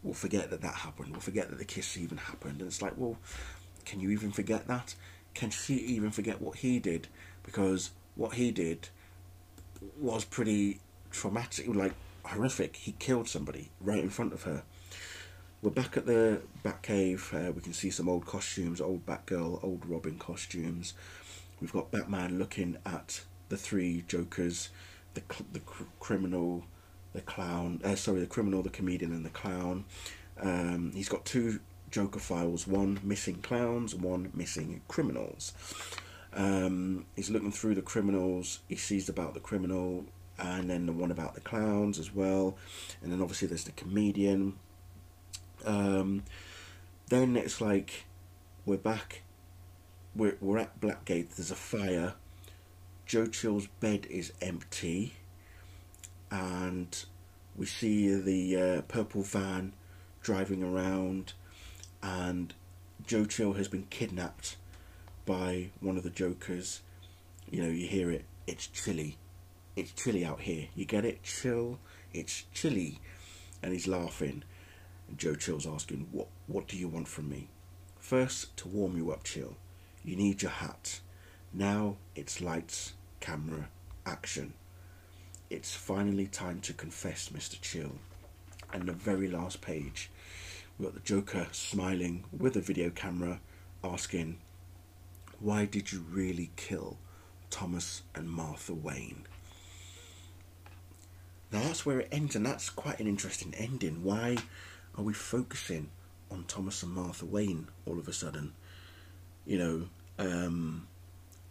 we'll 0.02 0.14
forget 0.14 0.50
that 0.50 0.62
that 0.62 0.74
happened. 0.74 1.12
We'll 1.12 1.20
forget 1.20 1.50
that 1.50 1.58
the 1.58 1.64
kiss 1.64 1.96
even 1.96 2.18
happened. 2.18 2.60
And 2.60 2.68
it's 2.68 2.82
like, 2.82 2.94
well, 2.96 3.18
can 3.84 4.00
you 4.00 4.10
even 4.10 4.32
forget 4.32 4.66
that? 4.68 4.94
Can 5.34 5.50
she 5.50 5.74
even 5.74 6.10
forget 6.10 6.40
what 6.40 6.56
he 6.56 6.78
did? 6.78 7.08
Because 7.42 7.90
what 8.16 8.34
he 8.34 8.50
did 8.50 8.88
was 9.98 10.24
pretty 10.24 10.80
traumatic, 11.10 11.66
like 11.68 11.94
horrific. 12.24 12.76
He 12.76 12.92
killed 12.98 13.28
somebody 13.28 13.70
right 13.80 14.00
in 14.00 14.10
front 14.10 14.32
of 14.32 14.42
her. 14.42 14.62
We're 15.62 15.70
back 15.70 15.98
at 15.98 16.06
the 16.06 16.40
Batcave. 16.64 17.34
Uh, 17.34 17.52
we 17.52 17.60
can 17.60 17.74
see 17.74 17.90
some 17.90 18.08
old 18.08 18.24
costumes, 18.24 18.80
old 18.80 19.04
Batgirl, 19.04 19.62
old 19.62 19.84
Robin 19.84 20.18
costumes. 20.18 20.94
We've 21.60 21.70
got 21.70 21.90
Batman 21.90 22.38
looking 22.38 22.78
at 22.86 23.20
the 23.50 23.58
three 23.58 24.02
Jokers, 24.08 24.70
the 25.12 25.20
the 25.52 25.60
criminal, 25.98 26.64
the 27.12 27.20
clown, 27.20 27.82
uh, 27.84 27.94
sorry, 27.94 28.20
the 28.20 28.26
criminal, 28.26 28.62
the 28.62 28.70
comedian, 28.70 29.12
and 29.12 29.22
the 29.22 29.28
clown. 29.28 29.84
Um, 30.40 30.92
he's 30.94 31.10
got 31.10 31.26
two 31.26 31.60
Joker 31.90 32.20
files 32.20 32.66
one 32.66 32.98
missing 33.02 33.42
clowns, 33.42 33.94
one 33.94 34.32
missing 34.32 34.80
criminals. 34.88 35.52
Um, 36.32 37.04
he's 37.16 37.28
looking 37.28 37.52
through 37.52 37.74
the 37.74 37.82
criminals, 37.82 38.60
he 38.66 38.76
sees 38.76 39.10
about 39.10 39.34
the 39.34 39.40
criminal, 39.40 40.06
and 40.38 40.70
then 40.70 40.86
the 40.86 40.92
one 40.92 41.10
about 41.10 41.34
the 41.34 41.42
clowns 41.42 41.98
as 41.98 42.14
well. 42.14 42.56
And 43.02 43.12
then 43.12 43.20
obviously 43.20 43.48
there's 43.48 43.64
the 43.64 43.72
comedian. 43.72 44.54
Um, 45.64 46.24
then 47.08 47.36
it's 47.36 47.60
like 47.60 48.04
we're 48.64 48.76
back, 48.76 49.22
we're, 50.14 50.36
we're 50.40 50.58
at 50.58 50.80
Blackgate, 50.80 51.36
there's 51.36 51.50
a 51.50 51.56
fire. 51.56 52.14
Joe 53.06 53.26
Chill's 53.26 53.66
bed 53.80 54.06
is 54.08 54.32
empty 54.40 55.14
and 56.30 57.04
we 57.56 57.66
see 57.66 58.14
the 58.14 58.56
uh, 58.56 58.80
purple 58.82 59.22
van 59.22 59.72
driving 60.22 60.62
around, 60.62 61.32
and 62.02 62.54
Joe 63.06 63.24
Chill 63.24 63.54
has 63.54 63.68
been 63.68 63.86
kidnapped 63.90 64.56
by 65.26 65.70
one 65.80 65.96
of 65.96 66.02
the 66.02 66.10
Jokers. 66.10 66.80
You 67.50 67.62
know, 67.62 67.68
you 67.68 67.86
hear 67.86 68.10
it. 68.10 68.24
It's 68.46 68.66
chilly. 68.66 69.16
It's 69.76 69.92
chilly 69.92 70.24
out 70.24 70.40
here. 70.40 70.68
You 70.74 70.84
get 70.84 71.04
it? 71.04 71.22
Chill. 71.22 71.78
It's 72.12 72.44
chilly, 72.52 73.00
and 73.62 73.72
he's 73.72 73.88
laughing. 73.88 74.44
And 75.10 75.18
Joe 75.18 75.34
Chill's 75.34 75.66
asking, 75.66 76.08
"What? 76.10 76.28
What 76.46 76.66
do 76.66 76.78
you 76.78 76.88
want 76.88 77.08
from 77.08 77.28
me?" 77.28 77.48
First, 77.98 78.56
to 78.58 78.68
warm 78.68 78.96
you 78.96 79.12
up, 79.12 79.24
Chill. 79.24 79.56
You 80.02 80.16
need 80.16 80.40
your 80.40 80.52
hat. 80.52 81.00
Now 81.52 81.98
it's 82.14 82.40
lights, 82.40 82.94
camera, 83.20 83.68
action 84.06 84.54
it's 85.50 85.74
finally 85.74 86.28
time 86.28 86.60
to 86.60 86.72
confess, 86.72 87.30
Mr. 87.30 87.60
Chill. 87.60 87.96
And 88.72 88.86
the 88.86 88.92
very 88.92 89.26
last 89.26 89.60
page, 89.60 90.08
we've 90.78 90.86
got 90.86 90.94
the 90.94 91.00
Joker 91.00 91.48
smiling 91.50 92.24
with 92.36 92.54
a 92.54 92.60
video 92.60 92.90
camera, 92.90 93.40
asking, 93.82 94.38
Why 95.40 95.64
did 95.64 95.90
you 95.90 96.04
really 96.08 96.52
kill 96.54 96.98
Thomas 97.50 98.02
and 98.14 98.30
Martha 98.30 98.72
Wayne? 98.72 99.26
Now 101.50 101.62
that's 101.62 101.84
where 101.84 101.98
it 101.98 102.08
ends, 102.12 102.36
and 102.36 102.46
that's 102.46 102.70
quite 102.70 103.00
an 103.00 103.08
interesting 103.08 103.52
ending. 103.56 104.04
Why 104.04 104.36
are 105.00 105.02
we 105.02 105.14
focusing 105.14 105.88
on 106.30 106.44
Thomas 106.44 106.82
and 106.82 106.92
Martha 106.92 107.24
Wayne 107.24 107.68
all 107.86 107.98
of 107.98 108.06
a 108.06 108.12
sudden? 108.12 108.52
You 109.46 109.58
know, 109.58 109.88
um, 110.18 110.88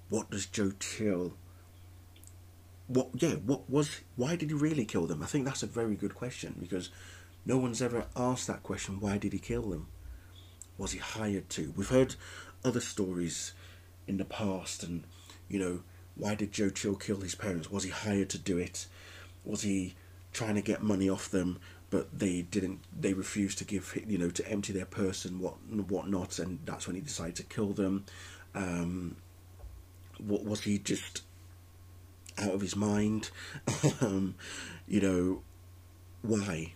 what 0.09 0.29
does 0.29 0.45
Joe 0.45 0.71
Chill 0.79 1.33
what 2.85 3.09
yeah 3.13 3.33
what 3.33 3.69
was 3.69 4.01
why 4.15 4.35
did 4.35 4.49
he 4.49 4.55
really 4.55 4.85
kill 4.85 5.07
them? 5.07 5.21
I 5.21 5.25
think 5.25 5.45
that's 5.45 5.63
a 5.63 5.67
very 5.67 5.95
good 5.95 6.15
question 6.15 6.55
because 6.59 6.89
no 7.45 7.57
one's 7.57 7.81
ever 7.81 8.05
asked 8.15 8.47
that 8.47 8.63
question 8.63 8.99
why 8.99 9.17
did 9.17 9.33
he 9.33 9.39
kill 9.39 9.69
them? 9.69 9.87
Was 10.77 10.91
he 10.91 10.99
hired 10.99 11.49
to? 11.51 11.73
We've 11.75 11.89
heard 11.89 12.15
other 12.63 12.81
stories 12.81 13.53
in 14.07 14.17
the 14.17 14.25
past 14.25 14.83
and 14.83 15.03
you 15.47 15.59
know 15.59 15.81
why 16.15 16.35
did 16.35 16.51
joe 16.51 16.69
chill 16.69 16.95
kill 16.95 17.21
his 17.21 17.35
parents? 17.35 17.71
Was 17.71 17.83
he 17.83 17.89
hired 17.89 18.29
to 18.29 18.37
do 18.39 18.57
it? 18.57 18.87
Was 19.43 19.61
he 19.61 19.95
trying 20.33 20.55
to 20.55 20.61
get 20.61 20.81
money 20.83 21.09
off 21.09 21.29
them 21.29 21.59
but 21.89 22.19
they 22.19 22.41
didn't 22.43 22.79
they 22.97 23.13
refused 23.13 23.57
to 23.57 23.63
give 23.65 23.97
you 24.07 24.17
know 24.17 24.29
to 24.29 24.47
empty 24.47 24.73
their 24.73 24.85
purse 24.85 25.25
and 25.25 25.39
what 25.39 25.55
whatnot 25.69 26.39
and 26.39 26.59
that's 26.65 26.87
when 26.87 26.95
he 26.95 27.01
decided 27.01 27.35
to 27.35 27.43
kill 27.43 27.73
them 27.73 28.05
um 28.55 29.15
what 30.19 30.43
was 30.43 30.61
he 30.61 30.77
just 30.77 31.21
out 32.39 32.53
of 32.53 32.61
his 32.61 32.75
mind? 32.75 33.29
um, 34.01 34.35
you 34.87 35.01
know, 35.01 35.41
why? 36.21 36.73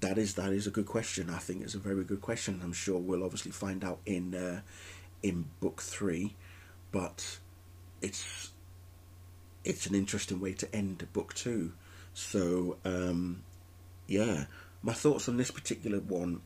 That 0.00 0.18
is 0.18 0.34
that 0.34 0.52
is 0.52 0.66
a 0.66 0.70
good 0.70 0.86
question. 0.86 1.30
I 1.30 1.38
think 1.38 1.62
it's 1.62 1.74
a 1.74 1.78
very 1.78 2.04
good 2.04 2.20
question. 2.20 2.60
I'm 2.62 2.72
sure 2.72 2.98
we'll 2.98 3.24
obviously 3.24 3.52
find 3.52 3.84
out 3.84 4.00
in 4.04 4.34
uh, 4.34 4.60
in 5.22 5.46
book 5.60 5.80
three, 5.80 6.34
but 6.92 7.38
it's 8.02 8.50
it's 9.64 9.86
an 9.86 9.94
interesting 9.94 10.40
way 10.40 10.52
to 10.54 10.74
end 10.74 11.06
book 11.12 11.32
two. 11.34 11.72
So 12.12 12.76
um, 12.84 13.44
yeah, 14.06 14.46
my 14.82 14.92
thoughts 14.92 15.28
on 15.28 15.36
this 15.36 15.50
particular 15.50 15.98
one. 16.00 16.40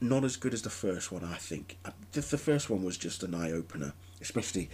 Not 0.00 0.22
as 0.22 0.36
good 0.36 0.54
as 0.54 0.62
the 0.62 0.70
first 0.70 1.10
one, 1.10 1.24
I 1.24 1.34
think. 1.34 1.76
Uh, 1.84 1.90
the 2.12 2.22
first 2.22 2.70
one 2.70 2.84
was 2.84 2.96
just 2.96 3.24
an 3.24 3.34
eye 3.34 3.50
opener, 3.50 3.94
especially, 4.20 4.70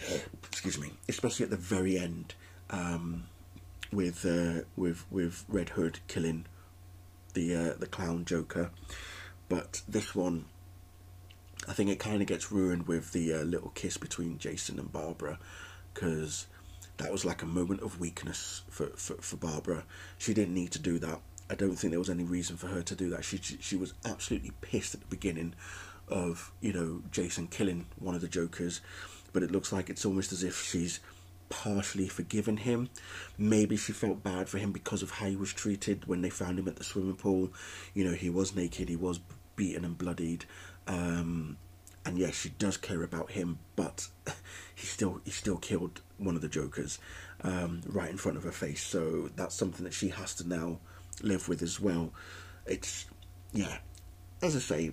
excuse 0.46 0.78
me, 0.78 0.90
especially 1.08 1.44
at 1.44 1.50
the 1.50 1.56
very 1.56 1.96
end 1.96 2.34
um, 2.68 3.24
with 3.90 4.26
uh, 4.26 4.64
with 4.76 5.06
with 5.10 5.46
Red 5.48 5.70
Hood 5.70 6.00
killing 6.08 6.44
the 7.32 7.54
uh, 7.54 7.72
the 7.78 7.86
clown 7.86 8.24
Joker, 8.24 8.70
but 9.48 9.80
this 9.88 10.14
one, 10.14 10.44
I 11.66 11.72
think 11.72 11.88
it 11.88 11.98
kind 11.98 12.20
of 12.20 12.28
gets 12.28 12.52
ruined 12.52 12.86
with 12.86 13.12
the 13.12 13.32
uh, 13.32 13.42
little 13.44 13.70
kiss 13.70 13.96
between 13.96 14.38
Jason 14.38 14.78
and 14.78 14.92
Barbara, 14.92 15.38
because 15.94 16.46
that 16.98 17.10
was 17.10 17.24
like 17.24 17.42
a 17.42 17.46
moment 17.46 17.80
of 17.80 17.98
weakness 17.98 18.62
for, 18.68 18.88
for 18.88 19.14
for 19.14 19.36
Barbara. 19.36 19.84
She 20.18 20.34
didn't 20.34 20.54
need 20.54 20.72
to 20.72 20.78
do 20.78 20.98
that. 20.98 21.20
I 21.50 21.54
don't 21.54 21.76
think 21.76 21.92
there 21.92 21.98
was 21.98 22.10
any 22.10 22.24
reason 22.24 22.56
for 22.56 22.66
her 22.68 22.82
to 22.82 22.94
do 22.94 23.10
that. 23.10 23.24
She 23.24 23.38
she 23.38 23.76
was 23.76 23.94
absolutely 24.04 24.52
pissed 24.60 24.94
at 24.94 25.00
the 25.00 25.06
beginning 25.06 25.54
of 26.08 26.52
you 26.60 26.72
know 26.72 27.02
Jason 27.10 27.46
killing 27.46 27.86
one 27.98 28.14
of 28.14 28.20
the 28.20 28.28
Jokers, 28.28 28.80
but 29.32 29.42
it 29.42 29.50
looks 29.50 29.72
like 29.72 29.90
it's 29.90 30.04
almost 30.04 30.32
as 30.32 30.42
if 30.42 30.62
she's 30.62 31.00
partially 31.48 32.08
forgiven 32.08 32.58
him. 32.58 32.90
Maybe 33.36 33.76
she 33.76 33.92
felt 33.92 34.22
bad 34.22 34.48
for 34.48 34.58
him 34.58 34.72
because 34.72 35.02
of 35.02 35.12
how 35.12 35.26
he 35.26 35.36
was 35.36 35.52
treated 35.52 36.06
when 36.06 36.20
they 36.20 36.30
found 36.30 36.58
him 36.58 36.68
at 36.68 36.76
the 36.76 36.84
swimming 36.84 37.16
pool. 37.16 37.52
You 37.94 38.04
know, 38.04 38.14
he 38.14 38.30
was 38.30 38.54
naked, 38.54 38.88
he 38.88 38.96
was 38.96 39.20
beaten 39.56 39.84
and 39.84 39.96
bloodied. 39.96 40.44
Um, 40.86 41.56
and 42.04 42.18
yes, 42.18 42.34
she 42.34 42.50
does 42.50 42.76
care 42.76 43.02
about 43.02 43.32
him, 43.32 43.58
but 43.76 44.08
he 44.74 44.86
still 44.86 45.20
he 45.24 45.30
still 45.30 45.56
killed 45.56 46.00
one 46.16 46.36
of 46.36 46.42
the 46.42 46.48
Jokers 46.48 46.98
um, 47.42 47.82
right 47.86 48.10
in 48.10 48.16
front 48.16 48.36
of 48.36 48.44
her 48.44 48.52
face. 48.52 48.82
So 48.82 49.30
that's 49.36 49.54
something 49.54 49.84
that 49.84 49.94
she 49.94 50.08
has 50.08 50.34
to 50.36 50.48
now 50.48 50.78
live 51.22 51.48
with 51.48 51.62
as 51.62 51.80
well. 51.80 52.12
It's 52.66 53.06
yeah, 53.52 53.78
as 54.42 54.56
I 54.56 54.58
say, 54.58 54.92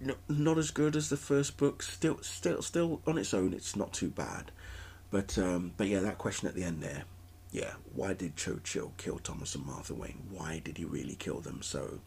no, 0.00 0.14
not 0.28 0.58
as 0.58 0.70
good 0.70 0.96
as 0.96 1.08
the 1.08 1.16
first 1.16 1.56
book. 1.56 1.82
Still, 1.82 2.18
still, 2.22 2.62
still 2.62 3.00
on 3.06 3.18
its 3.18 3.34
own, 3.34 3.52
it's 3.52 3.76
not 3.76 3.92
too 3.92 4.10
bad. 4.10 4.50
But 5.10 5.38
um, 5.38 5.72
but 5.76 5.88
yeah, 5.88 6.00
that 6.00 6.18
question 6.18 6.48
at 6.48 6.54
the 6.54 6.64
end 6.64 6.82
there, 6.82 7.04
yeah, 7.50 7.74
why 7.94 8.12
did 8.12 8.36
Joe 8.36 8.60
Chill 8.64 8.92
kill 8.96 9.18
Thomas 9.18 9.54
and 9.54 9.64
Martha 9.64 9.94
Wayne? 9.94 10.26
Why 10.30 10.60
did 10.64 10.78
he 10.78 10.84
really 10.84 11.14
kill 11.14 11.40
them? 11.40 11.62
So 11.62 12.00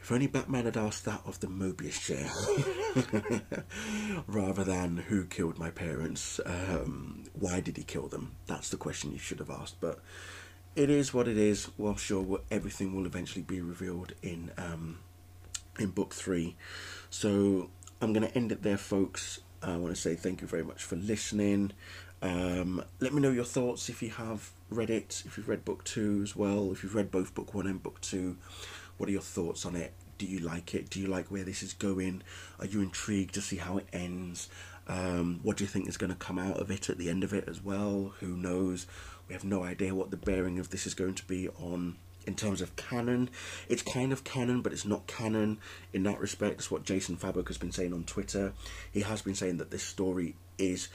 if 0.00 0.10
only 0.12 0.26
Batman 0.26 0.64
had 0.64 0.76
asked 0.76 1.04
that 1.04 1.22
of 1.26 1.40
the 1.40 1.46
Mobius 1.46 2.00
chair, 2.00 2.30
rather 4.26 4.64
than 4.64 4.96
who 4.96 5.24
killed 5.24 5.58
my 5.58 5.70
parents, 5.70 6.40
um, 6.46 7.24
why 7.32 7.60
did 7.60 7.76
he 7.76 7.82
kill 7.82 8.08
them? 8.08 8.36
That's 8.46 8.70
the 8.70 8.76
question 8.76 9.12
you 9.12 9.18
should 9.18 9.38
have 9.40 9.50
asked. 9.50 9.80
But 9.80 10.00
it 10.76 10.90
is 10.90 11.12
what 11.12 11.28
it 11.28 11.36
is. 11.36 11.68
Well, 11.76 11.96
sure 11.96 12.40
everything 12.50 12.94
will 12.94 13.06
eventually 13.06 13.42
be 13.42 13.60
revealed 13.60 14.12
in 14.22 14.50
um, 14.56 14.98
in 15.78 15.90
book 15.90 16.14
three. 16.14 16.56
So 17.10 17.70
I'm 18.00 18.12
going 18.12 18.26
to 18.26 18.34
end 18.36 18.52
it 18.52 18.62
there, 18.62 18.78
folks. 18.78 19.40
I 19.62 19.76
want 19.76 19.94
to 19.94 20.00
say 20.00 20.14
thank 20.14 20.40
you 20.40 20.46
very 20.46 20.64
much 20.64 20.82
for 20.82 20.96
listening. 20.96 21.72
Um, 22.22 22.84
let 23.00 23.14
me 23.14 23.20
know 23.20 23.30
your 23.30 23.44
thoughts 23.44 23.88
if 23.88 24.02
you 24.02 24.10
have 24.10 24.50
read 24.70 24.90
it, 24.90 25.22
if 25.26 25.36
you've 25.36 25.48
read 25.48 25.64
book 25.64 25.84
two 25.84 26.20
as 26.22 26.36
well, 26.36 26.70
if 26.72 26.82
you've 26.82 26.94
read 26.94 27.10
both 27.10 27.34
book 27.34 27.54
one 27.54 27.66
and 27.66 27.82
book 27.82 28.00
two. 28.00 28.36
What 28.98 29.08
are 29.08 29.12
your 29.12 29.22
thoughts 29.22 29.64
on 29.64 29.76
it? 29.76 29.94
Do 30.18 30.26
you 30.26 30.40
like 30.40 30.74
it? 30.74 30.90
Do 30.90 31.00
you 31.00 31.06
like 31.06 31.30
where 31.30 31.44
this 31.44 31.62
is 31.62 31.72
going? 31.72 32.22
Are 32.58 32.66
you 32.66 32.82
intrigued 32.82 33.34
to 33.34 33.40
see 33.40 33.56
how 33.56 33.78
it 33.78 33.86
ends? 33.92 34.50
Um, 34.86 35.40
what 35.42 35.56
do 35.56 35.64
you 35.64 35.68
think 35.68 35.88
is 35.88 35.96
going 35.96 36.10
to 36.10 36.16
come 36.16 36.38
out 36.38 36.58
of 36.58 36.70
it 36.70 36.90
at 36.90 36.98
the 36.98 37.08
end 37.08 37.24
of 37.24 37.32
it 37.32 37.48
as 37.48 37.62
well? 37.62 38.12
Who 38.20 38.36
knows? 38.36 38.86
We 39.30 39.34
have 39.34 39.44
no 39.44 39.62
idea 39.62 39.94
what 39.94 40.10
the 40.10 40.16
bearing 40.16 40.58
of 40.58 40.70
this 40.70 40.88
is 40.88 40.94
going 40.94 41.14
to 41.14 41.24
be 41.24 41.48
on 41.50 41.94
in 42.26 42.34
terms 42.34 42.60
of 42.60 42.74
canon. 42.74 43.30
It's 43.68 43.80
kind 43.80 44.12
of 44.12 44.24
canon, 44.24 44.60
but 44.60 44.72
it's 44.72 44.84
not 44.84 45.06
canon 45.06 45.58
in 45.92 46.02
that 46.02 46.18
respect. 46.18 46.54
It's 46.54 46.68
what 46.68 46.82
Jason 46.82 47.16
Fabok 47.16 47.46
has 47.46 47.56
been 47.56 47.70
saying 47.70 47.92
on 47.92 48.02
Twitter. 48.02 48.54
He 48.90 49.02
has 49.02 49.22
been 49.22 49.36
saying 49.36 49.58
that 49.58 49.70
this 49.70 49.84
story 49.84 50.34
is 50.58 50.88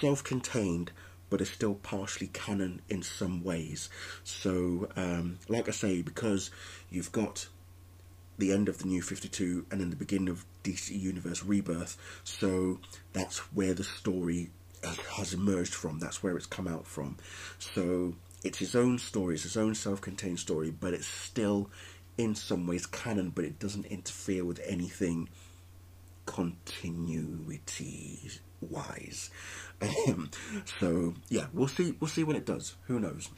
self 0.00 0.24
contained, 0.24 0.92
but 1.28 1.42
is 1.42 1.50
still 1.50 1.74
partially 1.74 2.28
canon 2.28 2.80
in 2.88 3.02
some 3.02 3.44
ways. 3.44 3.90
So, 4.24 4.88
um, 4.96 5.38
like 5.50 5.68
I 5.68 5.72
say, 5.72 6.00
because 6.00 6.50
you've 6.88 7.12
got 7.12 7.46
the 8.38 8.52
end 8.52 8.70
of 8.70 8.78
the 8.78 8.86
new 8.86 9.02
52 9.02 9.66
and 9.70 9.82
then 9.82 9.90
the 9.90 9.96
beginning 9.96 10.30
of 10.30 10.46
DC 10.64 10.98
Universe 10.98 11.44
Rebirth, 11.44 11.98
so 12.24 12.80
that's 13.12 13.40
where 13.52 13.74
the 13.74 13.84
story 13.84 14.48
has 15.16 15.32
emerged 15.32 15.74
from, 15.74 15.98
that's 15.98 16.22
where 16.22 16.36
it's 16.36 16.46
come 16.46 16.68
out 16.68 16.86
from. 16.86 17.16
So, 17.58 18.14
it's 18.44 18.58
his 18.58 18.74
own 18.74 18.98
story, 18.98 19.34
it's 19.34 19.44
his 19.44 19.56
own 19.56 19.74
self 19.74 20.00
contained 20.00 20.40
story, 20.40 20.70
but 20.70 20.94
it's 20.94 21.06
still 21.06 21.70
in 22.18 22.34
some 22.34 22.66
ways 22.66 22.86
canon, 22.86 23.30
but 23.30 23.44
it 23.44 23.58
doesn't 23.58 23.86
interfere 23.86 24.44
with 24.44 24.60
anything 24.66 25.28
continuity 26.26 28.30
wise. 28.60 29.30
Um, 29.80 30.30
so 30.78 31.14
yeah, 31.28 31.46
we'll 31.52 31.68
see. 31.68 31.94
We'll 31.98 32.08
see 32.08 32.24
what 32.24 32.36
it 32.36 32.46
does. 32.46 32.76
Who 32.86 33.00
knows? 33.00 33.30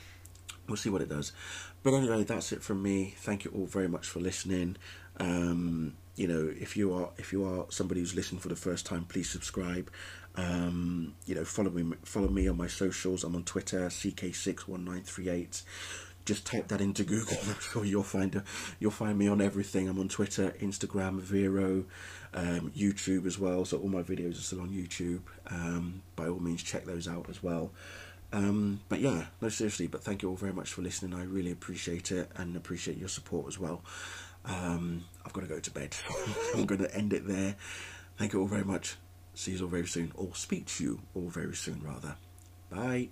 We'll 0.68 0.76
see 0.76 0.90
what 0.90 1.02
it 1.02 1.08
does. 1.08 1.32
But 1.82 1.94
anyway, 1.94 2.24
that's 2.24 2.52
it 2.52 2.62
from 2.62 2.82
me. 2.82 3.14
Thank 3.18 3.44
you 3.44 3.52
all 3.54 3.66
very 3.66 3.88
much 3.88 4.06
for 4.06 4.20
listening. 4.20 4.76
Um, 5.18 5.94
you 6.16 6.28
know, 6.28 6.52
if 6.58 6.76
you 6.76 6.94
are 6.94 7.10
if 7.16 7.32
you 7.32 7.44
are 7.44 7.66
somebody 7.70 8.00
who's 8.00 8.14
listening 8.14 8.40
for 8.40 8.48
the 8.48 8.56
first 8.56 8.86
time, 8.86 9.04
please 9.04 9.30
subscribe. 9.30 9.90
Um, 10.36 11.14
you 11.26 11.34
know, 11.34 11.44
follow 11.44 11.70
me 11.70 11.96
follow 12.04 12.28
me 12.28 12.48
on 12.48 12.56
my 12.56 12.66
socials. 12.66 13.22
I'm 13.24 13.36
on 13.36 13.44
Twitter, 13.44 13.86
ck61938 13.86 15.62
just 16.24 16.46
type 16.46 16.68
that 16.68 16.80
into 16.80 17.04
Google. 17.04 17.36
I'm 17.46 17.60
sure 17.60 17.84
you'll 17.84 18.02
find 18.02 18.34
a, 18.34 18.44
you'll 18.78 18.90
find 18.90 19.18
me 19.18 19.28
on 19.28 19.40
everything. 19.40 19.88
I'm 19.88 19.98
on 19.98 20.08
Twitter, 20.08 20.54
Instagram, 20.60 21.20
Vero, 21.20 21.84
um, 22.32 22.72
YouTube 22.76 23.26
as 23.26 23.38
well. 23.38 23.64
So 23.64 23.78
all 23.78 23.88
my 23.88 24.02
videos 24.02 24.38
are 24.38 24.42
still 24.42 24.60
on 24.60 24.70
YouTube. 24.70 25.20
Um, 25.48 26.02
by 26.16 26.28
all 26.28 26.40
means, 26.40 26.62
check 26.62 26.84
those 26.84 27.06
out 27.08 27.28
as 27.28 27.42
well. 27.42 27.72
Um, 28.32 28.80
but 28.88 29.00
yeah, 29.00 29.26
no, 29.40 29.48
seriously. 29.48 29.86
But 29.86 30.02
thank 30.02 30.22
you 30.22 30.30
all 30.30 30.36
very 30.36 30.52
much 30.52 30.72
for 30.72 30.82
listening. 30.82 31.14
I 31.14 31.24
really 31.24 31.52
appreciate 31.52 32.10
it 32.10 32.30
and 32.36 32.56
appreciate 32.56 32.98
your 32.98 33.08
support 33.08 33.46
as 33.46 33.58
well. 33.58 33.82
Um, 34.44 35.04
I've 35.24 35.32
got 35.32 35.42
to 35.42 35.46
go 35.46 35.60
to 35.60 35.70
bed. 35.70 35.96
I'm 36.54 36.66
going 36.66 36.80
to 36.80 36.94
end 36.94 37.12
it 37.12 37.26
there. 37.26 37.56
Thank 38.18 38.32
you 38.32 38.40
all 38.40 38.46
very 38.46 38.64
much. 38.64 38.96
See 39.34 39.52
you 39.52 39.62
all 39.62 39.68
very 39.68 39.86
soon, 39.86 40.12
or 40.14 40.34
speak 40.34 40.66
to 40.66 40.84
you 40.84 41.00
all 41.14 41.28
very 41.28 41.54
soon, 41.54 41.82
rather. 41.82 42.16
Bye. 42.70 43.08